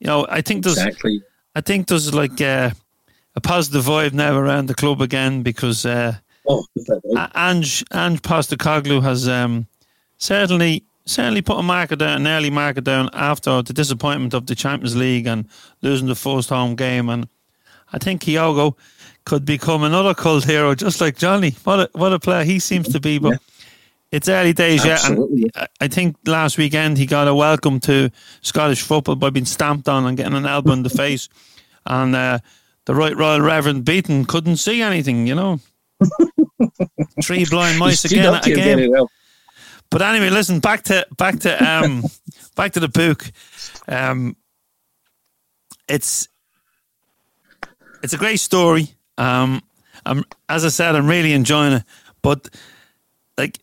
[0.00, 1.22] you know I think there's exactly.
[1.54, 2.70] I think there's like uh,
[3.36, 6.16] a positive vibe now around the club again because uh,
[6.48, 6.64] oh,
[7.34, 9.66] Ange Ange Postecoglou has um,
[10.18, 14.54] certainly certainly put a marker down, an early marker down after the disappointment of the
[14.54, 15.48] Champions League and
[15.82, 17.28] losing the first home game, and
[17.92, 18.76] I think Kyogo
[19.24, 21.50] could become another cult hero, just like Johnny.
[21.64, 23.32] What a, what a player he seems to be, but.
[23.32, 23.36] Yeah.
[24.12, 28.82] It's early days yet, and I think last weekend he got a welcome to Scottish
[28.82, 31.28] football by being stamped on and getting an elbow in the face,
[31.86, 32.40] and uh,
[32.86, 35.60] the right Royal Reverend Beaton couldn't see anything, you know.
[37.22, 38.90] Three blind mice again again.
[38.90, 39.08] Well.
[39.90, 42.04] But anyway, listen back to back to um
[42.56, 43.30] back to the book.
[43.88, 44.36] Um,
[45.88, 46.28] it's
[48.02, 48.94] it's a great story.
[49.18, 49.62] Um,
[50.06, 51.84] I'm, as I said, I'm really enjoying it.
[52.22, 52.48] But
[53.36, 53.58] like,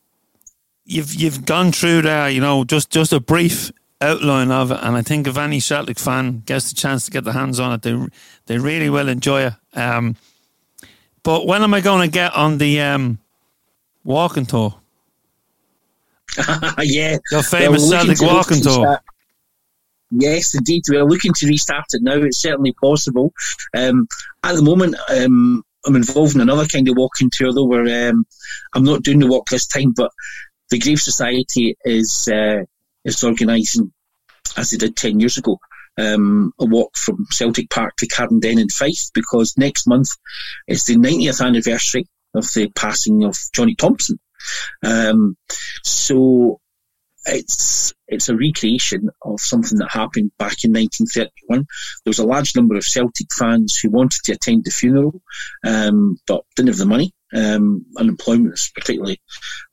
[0.85, 4.95] you've you've gone through there, you know, just just a brief outline of it, and
[4.95, 7.81] I think if any Celtic fan gets the chance to get their hands on it,
[7.81, 7.97] they
[8.45, 9.53] they really will enjoy it.
[9.73, 10.17] Um,
[11.23, 13.19] but when am I going to get on the um,
[14.03, 14.75] walking tour?
[16.83, 18.99] yeah, your famous Celtic walking tour.
[20.11, 20.83] Yes, indeed.
[20.87, 22.15] We're looking to restart it now.
[22.15, 23.33] It's certainly possible.
[23.75, 24.07] Um,
[24.43, 28.25] at the moment, um, I'm involved in another kind of walking tour, though, where um,
[28.73, 30.11] I'm not doing the walk this time, but
[30.69, 32.63] the Grave Society is uh,
[33.03, 33.91] is organising,
[34.57, 35.57] as they did 10 years ago,
[35.97, 40.09] um, a walk from Celtic Park to Cardenden in Fife, because next month
[40.67, 44.19] is the 90th anniversary of the passing of Johnny Thomson.
[44.83, 45.35] Um,
[45.83, 46.59] so
[47.27, 51.65] it's it's a recreation of something that happened back in 1931.
[52.03, 55.21] There was a large number of Celtic fans who wanted to attend the funeral,
[55.65, 57.11] um, but didn't have the money.
[57.35, 59.21] Um, unemployment was particularly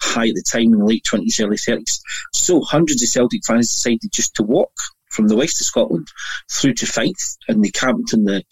[0.03, 2.01] high at the time in the late 20s, early 30s.
[2.33, 4.73] So hundreds of Celtic fans decided just to walk
[5.13, 6.09] from the west of Scotland
[6.51, 8.43] through to Fife, and they camped in the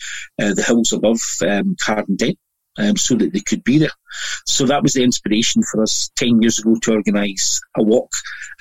[0.40, 2.36] uh, the hills above um, Cardenden
[2.78, 3.90] um, so that they could be there.
[4.46, 8.10] So that was the inspiration for us 10 years ago to organise a walk.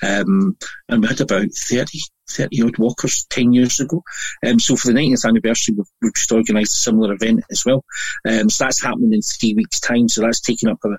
[0.02, 0.56] Um,
[0.88, 1.98] and we had about 30,
[2.30, 4.02] 30 odd walkers 10 years ago.
[4.46, 7.84] Um, so for the 90th anniversary, we've, we've just organised a similar event as well.
[8.28, 10.08] Um, so that's happening in three weeks' time.
[10.08, 10.96] So that's taking up a,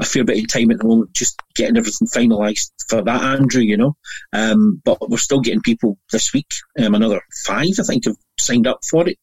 [0.00, 3.62] a, fair bit of time at the moment, just getting everything finalised for that, Andrew,
[3.62, 3.96] you know.
[4.32, 6.50] Um, but we're still getting people this week.
[6.78, 9.18] Um, another five, I think, have signed up for it.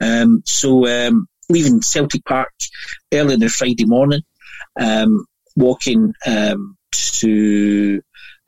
[0.00, 2.52] Um, so, um, leaving Celtic Park
[3.12, 4.22] early on the Friday morning,
[4.80, 8.00] um, walking um, to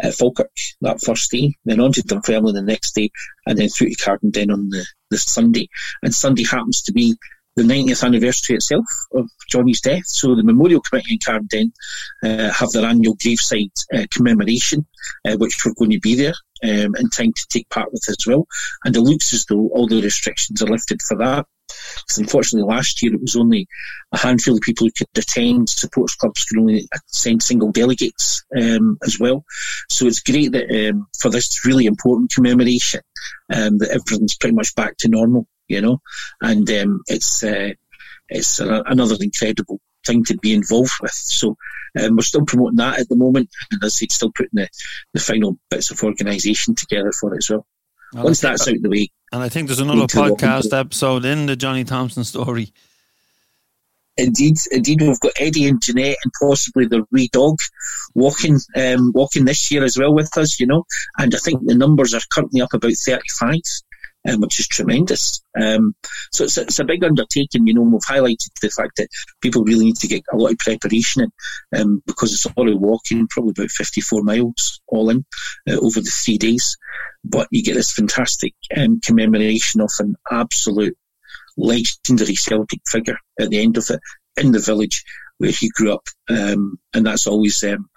[0.03, 3.11] uh, Falkirk that first day, then on to Dunfermline the next day,
[3.47, 5.69] and then through to Cardenden on the, the Sunday.
[6.03, 7.17] And Sunday happens to be
[7.55, 10.07] the 90th anniversary itself of Johnny's death.
[10.07, 11.73] So the Memorial Committee in Cardenden
[12.25, 14.87] uh, have their annual graveside uh, commemoration,
[15.27, 16.35] uh, which we're going to be there
[16.65, 18.47] um, in time to take part with as well.
[18.85, 21.47] And it looks as though all the restrictions are lifted for that.
[22.07, 23.67] Because unfortunately, last year it was only
[24.13, 25.69] a handful of people who could attend.
[25.69, 29.45] Supporters clubs could only send single delegates um, as well.
[29.89, 33.01] So it's great that um, for this really important commemoration,
[33.53, 36.01] um, that everything's pretty much back to normal, you know,
[36.41, 37.71] and um, it's uh,
[38.29, 41.13] it's a, another incredible thing to be involved with.
[41.13, 41.57] So
[42.01, 44.69] um, we're still promoting that at the moment, and as I said, still putting the,
[45.15, 47.67] the final bits of organisation together for it as well.
[48.13, 51.47] well Once that's out of the way, and I think there's another podcast episode in
[51.47, 52.73] the Johnny Thomson story.
[54.19, 57.57] Indeed, indeed, we've got Eddie and Jeanette and possibly the wee dog
[58.15, 60.85] walking, um, walking this year as well with us, you know.
[61.19, 63.61] And I think the numbers are currently up about 35
[64.29, 65.43] um, which is tremendous.
[65.61, 65.95] Um,
[66.33, 69.09] so it's, it's a big undertaking, you know, we've highlighted the fact that
[69.41, 73.27] people really need to get a lot of preparation in um, because it's of walking,
[73.29, 75.25] probably about 54 miles all in
[75.69, 76.77] uh, over the three days.
[77.25, 80.97] But you get this fantastic um, commemoration of an absolute
[81.57, 84.01] legendary Celtic figure at the end of it
[84.37, 85.05] in the village
[85.39, 86.07] where he grew up.
[86.29, 87.89] Um, and that's always um,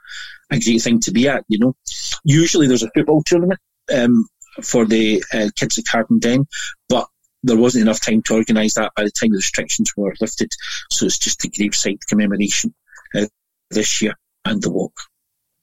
[0.52, 1.76] a great thing to be at, you know.
[2.24, 3.60] Usually there's a football tournament
[3.94, 4.28] um,
[4.64, 6.46] for the uh, kids at Cardenden,
[6.90, 7.08] but
[7.44, 10.52] there wasn't enough time to organise that by the time the restrictions were lifted.
[10.92, 12.74] So it's just a graveside commemoration
[13.16, 13.28] uh,
[13.70, 14.14] this year
[14.46, 14.94] and the walk.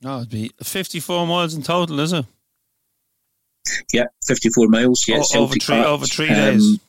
[0.05, 2.24] Oh, it'd be 54 miles in total, is it?
[3.93, 5.05] Yeah, 54 miles.
[5.07, 6.62] Yeah, oh, over, three, over three days.
[6.62, 6.80] Um,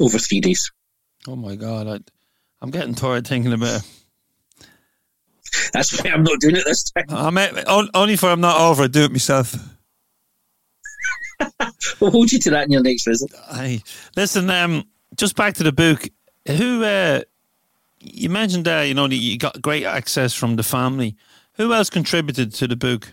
[0.00, 0.70] over three days.
[1.26, 1.86] Oh my God.
[1.88, 1.98] I,
[2.60, 4.70] I'm getting tired thinking about it.
[5.72, 7.04] That's why I'm not doing it this time.
[7.08, 9.54] I'm, only for I'm not over, I do it myself.
[12.00, 13.30] we'll hold you to that in your next visit.
[14.16, 14.84] Listen, um,
[15.16, 16.08] just back to the book.
[16.46, 17.22] Who uh,
[18.00, 18.84] you mentioned there?
[18.84, 21.16] You know, you got great access from the family.
[21.54, 23.12] Who else contributed to the book?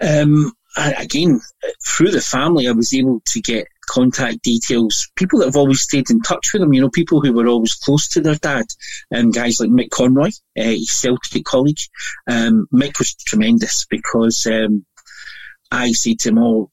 [0.00, 1.40] Um, again,
[1.86, 6.10] through the family, I was able to get contact details, people that have always stayed
[6.10, 8.66] in touch with them, you know, people who were always close to their dad,
[9.14, 10.28] um, guys like Mick Conroy,
[10.58, 11.78] uh, his Celtic colleague.
[12.28, 14.84] Um, Mick was tremendous because um,
[15.74, 16.70] I said to him, oh,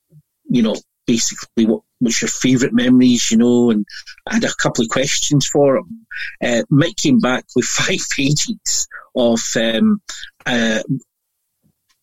[0.50, 0.76] you know,
[1.08, 3.86] basically what what's your favourite memories, you know, and
[4.28, 6.06] I had a couple of questions for him.
[6.44, 10.02] Uh, Mick came back with five pages of um,
[10.46, 10.82] uh,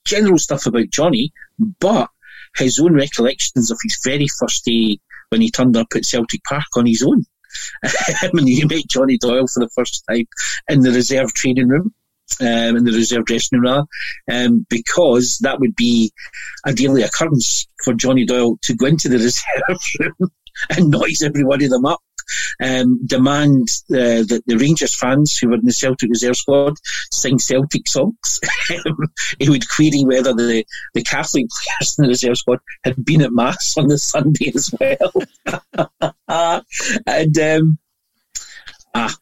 [0.05, 1.33] general stuff about Johnny,
[1.81, 2.09] but
[2.57, 4.99] his own recollections of his very first day
[5.31, 7.25] when he turned up at Celtic Park on his own.
[8.33, 10.27] when he met Johnny Doyle for the first time
[10.69, 11.93] in the reserve training room.
[12.41, 13.87] Um, in the reserve dressing room,
[14.29, 16.13] rather, um, because that would be
[16.67, 19.17] a daily occurrence for Johnny Doyle to go into the
[19.69, 19.81] reserve
[20.21, 20.31] room
[20.71, 22.01] and noise every one of them up
[22.63, 26.75] um, demand uh, that the Rangers fans who were in the Celtic reserve squad
[27.11, 28.41] sing Celtic songs.
[29.39, 30.65] he would query whether the,
[30.95, 34.75] the Catholic players in the reserve squad had been at Mass on the Sunday as
[34.79, 35.13] well.
[37.07, 37.79] and um,
[38.95, 39.17] ah,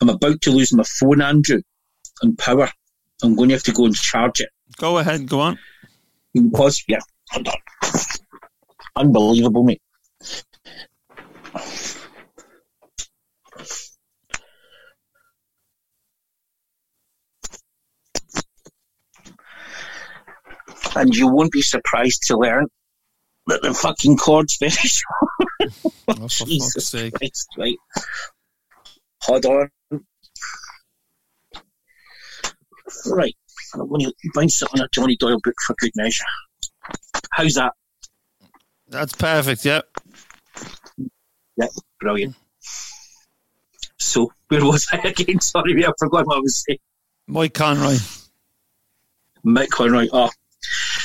[0.00, 1.62] I'm about to lose my phone, Andrew,
[2.22, 2.68] and power.
[3.22, 4.48] I'm going to have to go and charge it.
[4.78, 5.58] Go ahead, go on.
[6.52, 6.98] Pause, yeah.
[8.94, 9.80] Unbelievable, mate.
[20.94, 22.66] And you won't be surprised to learn
[23.46, 25.30] that the fucking cord's very short.
[26.08, 27.76] oh, Jesus Christ, right.
[29.22, 29.70] Hold on.
[33.06, 33.34] Right.
[33.72, 36.24] and I'm going to find something a Johnny Doyle book for good measure.
[37.32, 37.72] How's that?
[38.88, 39.86] That's perfect, yep.
[41.56, 41.66] Yeah,
[42.00, 42.36] brilliant.
[43.98, 45.40] So, where was I again?
[45.40, 46.78] Sorry, I forgot what I was saying.
[47.26, 47.96] Mike Conroy.
[49.44, 50.06] Mick Conroy.
[50.12, 50.30] Oh,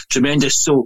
[0.09, 0.63] tremendous.
[0.63, 0.85] So,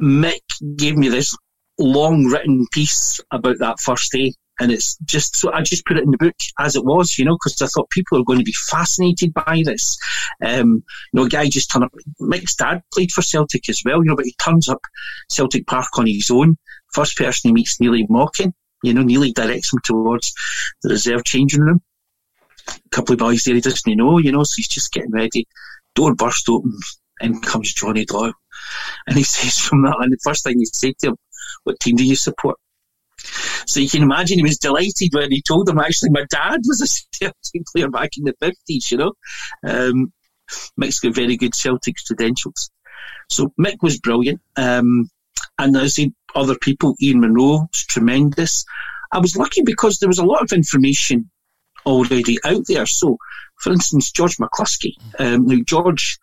[0.00, 0.40] Mick
[0.76, 1.36] gave me this
[1.78, 4.32] long written piece about that first day.
[4.60, 7.24] And it's just so I just put it in the book as it was, you
[7.24, 9.96] know, because I thought people are going to be fascinated by this.
[10.44, 11.94] Um, you know, a guy just turned up.
[12.20, 14.80] Mick's dad played for Celtic as well, you know, but he turns up
[15.30, 16.56] Celtic Park on his own.
[16.92, 18.52] First person he meets Neilly Mochan.
[18.82, 20.32] You know, Neilly directs him towards
[20.82, 21.80] the reserve changing room.
[22.68, 25.46] A couple of boys there he doesn't know, you know, so he's just getting ready.
[25.94, 26.78] Door burst open,
[27.20, 28.34] in comes Johnny Doyle.
[29.06, 31.16] And he says from that, and the first thing he said to him,
[31.64, 32.56] what team do you support?
[33.66, 36.80] So you can imagine he was delighted when he told him actually my dad was
[36.82, 39.12] a Celtic player back in the 50s, you know.
[39.66, 40.12] Um,
[40.80, 42.70] Mick's got very good Celtic credentials.
[43.30, 44.40] So Mick was brilliant.
[44.56, 45.08] Um,
[45.58, 48.64] and I see other people, Ian Munro was tremendous.
[49.12, 51.30] I was lucky because there was a lot of information
[51.84, 52.86] already out there.
[52.86, 53.18] So,
[53.60, 54.94] for instance, George McCluskey.
[55.18, 56.18] Um, now, George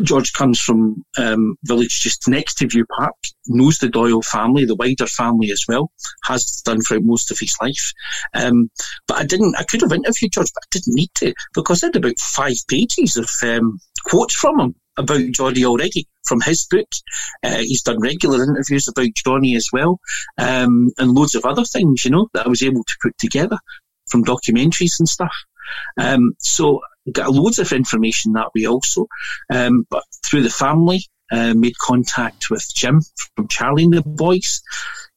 [0.00, 3.14] George comes from um, village just next to View Park,
[3.46, 5.90] knows the Doyle family, the wider family as well,
[6.24, 7.92] has done throughout most of his life.
[8.34, 8.70] Um,
[9.06, 11.86] but I didn't, I could have interviewed George, but I didn't need to because I
[11.88, 16.88] had about five pages of um, quotes from him about Johnny already from his book.
[17.42, 20.00] Uh, he's done regular interviews about Johnny as well,
[20.38, 23.58] um, and loads of other things, you know, that I was able to put together
[24.08, 25.34] from documentaries and stuff.
[25.98, 26.80] Um, so
[27.10, 29.06] got loads of information that way also.
[29.52, 31.00] Um, but through the family,
[31.32, 33.00] uh, made contact with Jim
[33.34, 34.62] from Charlie and the Boys.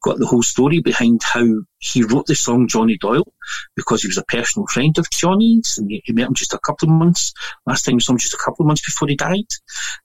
[0.02, 1.44] got the whole story behind how
[1.78, 3.30] he wrote the song Johnny Doyle
[3.76, 6.88] because he was a personal friend of Johnny's and he, met him just a couple
[6.88, 7.32] of months.
[7.66, 9.44] Last time he saw him just a couple of months before he died.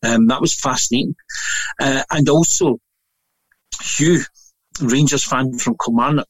[0.04, 1.16] Um, that was fascinating.
[1.80, 2.80] Uh, and also,
[3.82, 4.22] Hugh,
[4.82, 6.28] Rangers fan from Kilmarnock,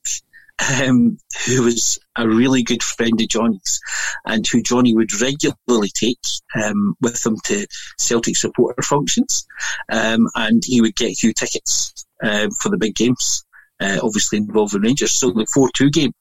[0.69, 3.79] um, who was a really good friend of Johnny's
[4.25, 6.19] and who Johnny would regularly take
[6.61, 7.65] um, with him to
[7.97, 9.45] Celtic supporter functions.
[9.91, 13.43] Um, and he would get Hugh tickets uh, for the big games,
[13.79, 15.17] uh, obviously involving Rangers.
[15.17, 16.13] So the 4 2 game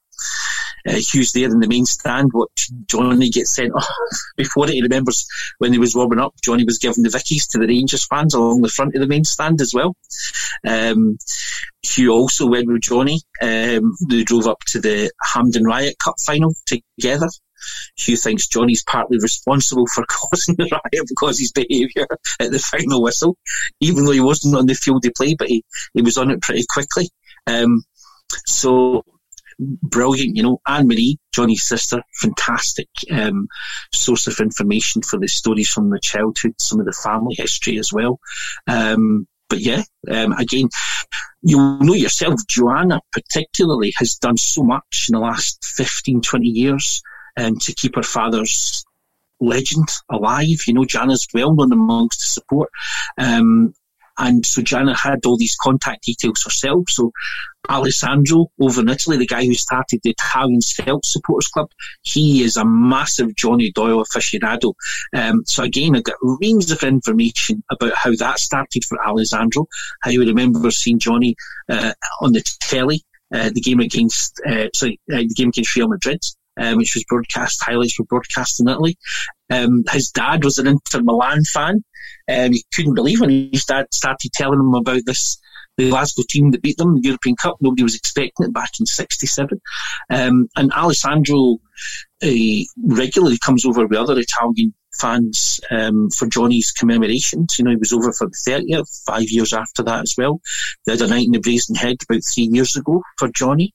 [0.88, 3.86] uh, Hugh's there in the main stand, watch Johnny gets sent off.
[4.36, 5.26] Before it, he remembers
[5.58, 8.62] when he was warming up, Johnny was giving the Vickies to the Rangers fans along
[8.62, 9.94] the front of the main stand as well.
[10.66, 11.18] Um,
[11.82, 13.20] Hugh also went with Johnny.
[13.40, 17.28] Um, they drove up to the Hampden Riot Cup final together.
[17.96, 22.06] Hugh thinks Johnny's partly responsible for causing the riot because his behaviour
[22.40, 23.36] at the final whistle,
[23.80, 25.64] even though he wasn't on the field to play, but he,
[25.94, 27.08] he was on it pretty quickly.
[27.46, 27.82] Um,
[28.46, 29.04] so
[29.60, 30.60] brilliant, you know.
[30.66, 33.48] Anne Marie, Johnny's sister, fantastic um,
[33.92, 37.92] source of information for the stories from the childhood, some of the family history as
[37.92, 38.18] well.
[38.66, 40.68] Um, but yeah, um, again,
[41.42, 47.02] you'll know yourself, Joanna particularly has done so much in the last 15, 20 years
[47.36, 48.84] um, to keep her father's
[49.40, 50.46] legend alive.
[50.66, 52.70] You know, Jana's well known amongst the support.
[53.18, 53.74] Um,
[54.20, 56.84] and so Jana had all these contact details herself.
[56.88, 57.10] So
[57.68, 61.68] Alessandro over in Italy, the guy who started the Italian Celt Supporters Club,
[62.02, 64.74] he is a massive Johnny Doyle aficionado.
[65.14, 69.66] Um, so again, I got reams of information about how that started for Alessandro,
[70.02, 71.34] how you remember seeing Johnny
[71.68, 73.02] uh, on the telly,
[73.34, 76.20] uh, the game against, uh, sorry, uh, the game against Real Madrid.
[76.60, 78.98] Um, which was broadcast, highlights were broadcast in Italy.
[79.50, 81.82] Um, his dad was an Inter Milan fan.
[82.30, 85.38] Um, he couldn't believe when his dad started telling him about this
[85.76, 87.56] the Glasgow team that beat them the European Cup.
[87.60, 89.60] Nobody was expecting it back in '67.
[90.10, 91.58] Um, and Alessandro
[92.22, 97.56] uh, regularly comes over with other Italian fans um, for Johnny's commemorations.
[97.58, 100.40] You know, he was over for the 30th, five years after that as well.
[100.84, 103.72] They had a night in the Brazen Head about three years ago for Johnny.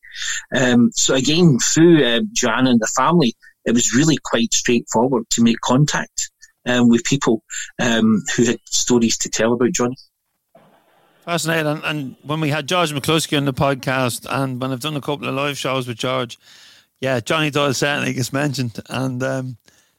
[0.55, 3.33] Um, so again, through uh, Joanna and the family,
[3.65, 6.29] it was really quite straightforward to make contact
[6.65, 7.43] um, with people
[7.79, 9.95] um, who had stories to tell about Johnny.
[11.25, 11.65] Fascinating.
[11.65, 15.01] And, and, when we had George McCluskey on the podcast, and when I've done a
[15.01, 16.37] couple of live shows with George,
[16.99, 18.79] yeah, Johnny Doyle certainly gets mentioned.
[18.89, 19.57] And um,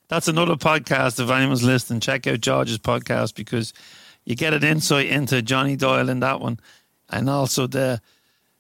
[0.09, 1.19] that's another podcast.
[1.19, 3.73] If anyone's listening, check out George's podcast because
[4.25, 6.61] you get an insight into Johnny Doyle in that one,
[7.11, 8.01] and also the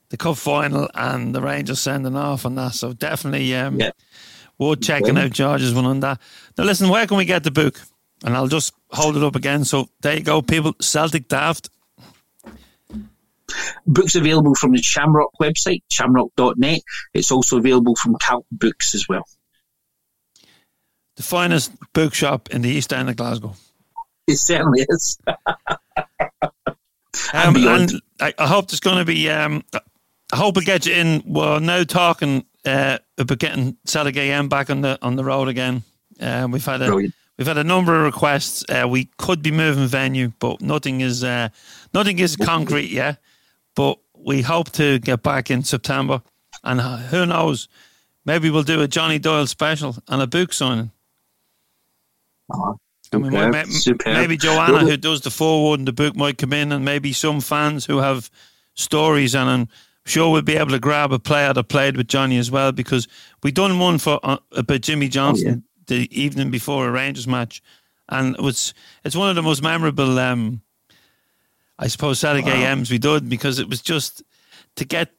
[0.08, 2.74] the cup final and the Rangers sending off on that.
[2.74, 3.90] So definitely, um, yeah.
[4.58, 6.20] worth checking out George's one on that.
[6.56, 7.80] Now, listen, where can we get the book?
[8.24, 9.64] And I'll just hold it up again.
[9.64, 10.74] So there you go, people.
[10.80, 11.68] Celtic Daft
[13.86, 16.80] Books available from the Shamrock website, shamrock.net.
[17.14, 19.24] It's also available from Calton Books as well.
[21.16, 23.54] The finest bookshop in the East End of Glasgow.
[24.28, 25.18] It certainly is.
[25.26, 25.36] um,
[27.32, 29.30] and I, I, hope there's going to be.
[29.30, 29.62] Um,
[30.32, 31.22] I hope we get you in.
[31.24, 35.84] We're now talking uh, about getting Celtic AM back on the on the road again.
[36.20, 37.14] Uh, we've had a Brilliant.
[37.38, 38.64] We've had a number of requests.
[38.68, 41.50] Uh, we could be moving venue, but nothing is uh,
[41.92, 43.18] nothing is concrete yet.
[43.74, 46.22] But we hope to get back in September.
[46.64, 47.68] And who knows,
[48.24, 50.90] maybe we'll do a Johnny Doyle special and a book signing.
[52.52, 52.78] Oh,
[53.12, 53.70] I mean, maybe,
[54.06, 57.40] maybe Joanna, who does the forward and the book, might come in, and maybe some
[57.40, 58.30] fans who have
[58.74, 59.68] stories, and I'm
[60.04, 63.06] sure we'll be able to grab a player that played with Johnny as well, because
[63.42, 65.75] we done one for uh, about Jimmy Johnstone oh, yeah.
[65.86, 67.62] The evening before a Rangers match,
[68.08, 68.74] and it was
[69.04, 70.62] it's one of the most memorable um,
[71.78, 72.70] I suppose Saturday wow.
[72.70, 74.22] AMs we did because it was just
[74.76, 75.10] to get,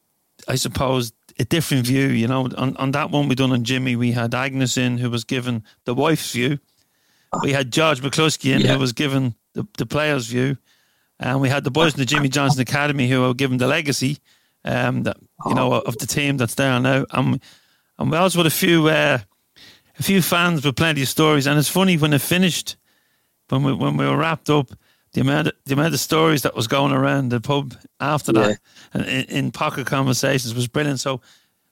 [0.48, 2.08] I suppose, a different view.
[2.08, 5.10] You know, on, on that one we done on Jimmy, we had Agnes in who
[5.10, 6.60] was given the wife's view.
[7.44, 8.74] We had George McCluskey in yeah.
[8.74, 10.58] who was given the, the player's view,
[11.20, 14.18] and we had the boys in the Jimmy Johnstone Academy who were given the legacy,
[14.64, 17.06] um, that you know of the team that's there now.
[17.12, 17.42] And
[18.00, 19.20] and we also had a few uh,
[20.00, 21.48] a few fans with plenty of stories.
[21.48, 22.78] And it's funny when it finished,
[23.50, 24.72] when we when we were wrapped up
[25.14, 28.50] the amount of, the amount of stories that was going around the pub after that
[28.50, 28.56] yeah.
[28.94, 31.00] and in, in, pocket conversations was brilliant.
[31.00, 31.22] So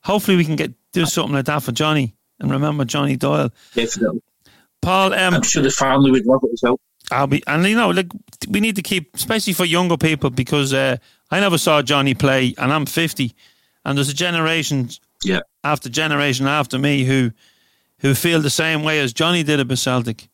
[0.01, 3.51] hopefully we can get do something like that for Johnny and remember Johnny Doyle.
[3.73, 4.21] Definitely.
[4.81, 6.79] Paul, um, I'm sure the family would love it as well.
[7.11, 8.11] I'll be, and you know, like
[8.49, 10.97] we need to keep, especially for younger people, because uh,
[11.29, 13.35] I never saw Johnny play, and I'm 50,
[13.83, 14.89] and there's a generation,
[15.23, 17.31] yeah, after generation after me who,
[18.05, 20.27] who feel the same way as Johnny did about Celtic.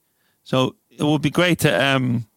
[0.43, 2.27] So it would be great to um,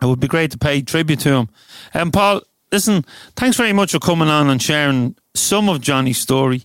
[0.00, 1.48] it would be great to pay tribute to him.
[1.92, 3.04] And um, Paul, listen,
[3.34, 6.62] thanks very much for coming on and sharing some of Johnny's story.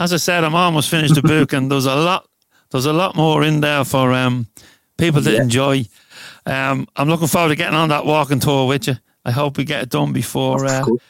[0.00, 2.28] As I said, I'm almost finished the book, and there's a lot,
[2.70, 4.48] there's a lot more in there for um,
[4.98, 5.42] people to yeah.
[5.42, 5.84] enjoy.
[6.46, 8.96] Um, I'm looking forward to getting on that walking tour with you.
[9.24, 11.00] I hope we get it done before, uh, cool.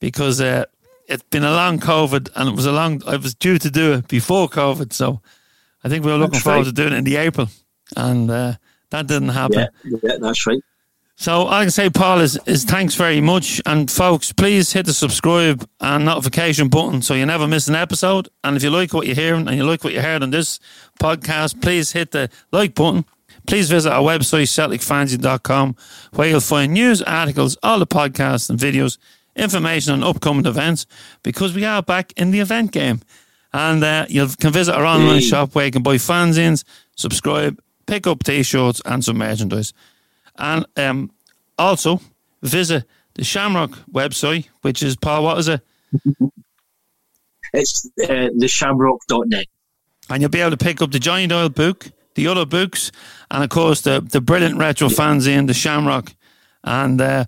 [0.00, 0.64] because uh,
[1.06, 3.02] it's been a long COVID, and it was a long.
[3.06, 5.20] I was due to do it before COVID, so
[5.82, 6.66] I think we were looking that's forward right.
[6.66, 7.48] to doing it in the April,
[7.96, 8.54] and uh,
[8.90, 9.68] that didn't happen.
[9.84, 10.60] Yeah, yeah, that's right.
[11.20, 13.60] So I can say, Paul, is, is thanks very much.
[13.66, 18.30] And folks, please hit the subscribe and notification button so you never miss an episode.
[18.42, 20.58] And if you like what you're hearing and you like what you heard on this
[20.98, 23.04] podcast, please hit the like button.
[23.46, 25.76] Please visit our website, CelticFanzine.com,
[26.14, 28.96] where you'll find news, articles, all the podcasts and videos,
[29.36, 30.86] information on upcoming events,
[31.22, 33.02] because we are back in the event game.
[33.52, 35.20] And uh, you can visit our online hey.
[35.20, 36.64] shop where you can buy fanzines,
[36.96, 39.72] subscribe, pick up t-shirts and some merchandise.
[40.36, 41.10] And um,
[41.58, 42.00] also
[42.42, 42.84] visit
[43.14, 45.60] the Shamrock website, which is, Paul, what is it?
[47.52, 49.46] it's uh, theshamrock.net.
[50.08, 52.90] And you'll be able to pick up the Johnny Doyle book, the other books,
[53.30, 56.14] and of course the, the brilliant retro fanzine, the Shamrock.
[56.64, 57.24] And uh,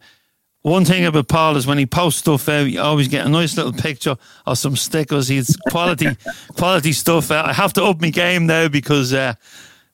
[0.63, 3.57] one thing about Paul is when he posts stuff out, you always get a nice
[3.57, 5.27] little picture of some stickers.
[5.27, 6.17] He's quality,
[6.57, 7.31] quality stuff.
[7.33, 7.47] Out.
[7.49, 9.35] I have to up my game now because uh,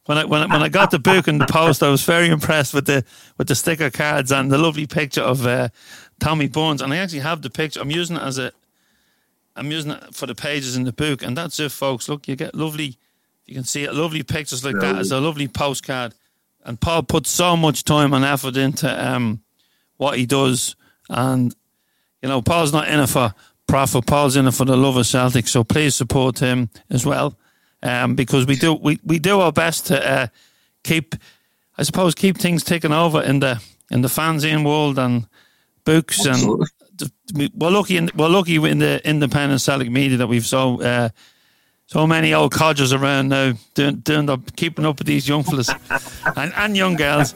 [0.05, 2.29] when I when I, when I got the book and the post, I was very
[2.29, 3.03] impressed with the
[3.39, 5.71] with the sticker cards and the lovely picture of uh,
[6.21, 6.83] Tommy Burns.
[6.83, 7.81] And I actually have the picture.
[7.81, 8.53] I'm using it as a
[9.57, 12.11] I'm using it for the pages in the book, and that's it, folks.
[12.11, 12.99] Look, you get lovely.
[13.47, 16.15] You can see it, lovely pictures like that as a lovely postcard.
[16.65, 19.41] And Paul put so much time and effort into um,
[19.99, 20.75] what he does,
[21.11, 21.55] and
[22.23, 23.35] you know, Paul's not in it for
[23.67, 24.07] profit.
[24.07, 25.47] Paul's in it for the love of Celtic.
[25.47, 27.37] So please support him as well
[27.83, 30.27] um, because we do we, we do our best to uh,
[30.83, 31.15] keep,
[31.77, 35.27] I suppose, keep things ticking over in the in the fanzine world and
[35.85, 36.61] books and
[37.55, 41.09] we're lucky in, we're lucky in the independent Celtic media that we've so uh,
[41.87, 45.71] so many old codgers around now doing doing the, keeping up with these young fellas
[46.37, 47.35] and, and young girls.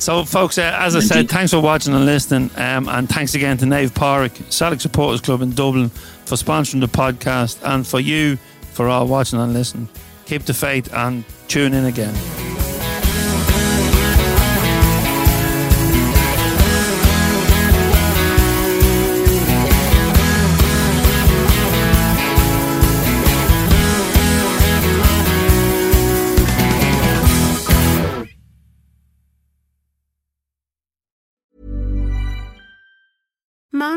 [0.00, 2.50] So, folks, uh, as I said, thanks for watching and listening.
[2.56, 6.88] Um, and thanks again to Nave Park, Celtic Supporters Club in Dublin, for sponsoring the
[6.88, 8.36] podcast and for you
[8.72, 9.90] for all watching and listening.
[10.24, 12.14] Keep the faith and tune in again.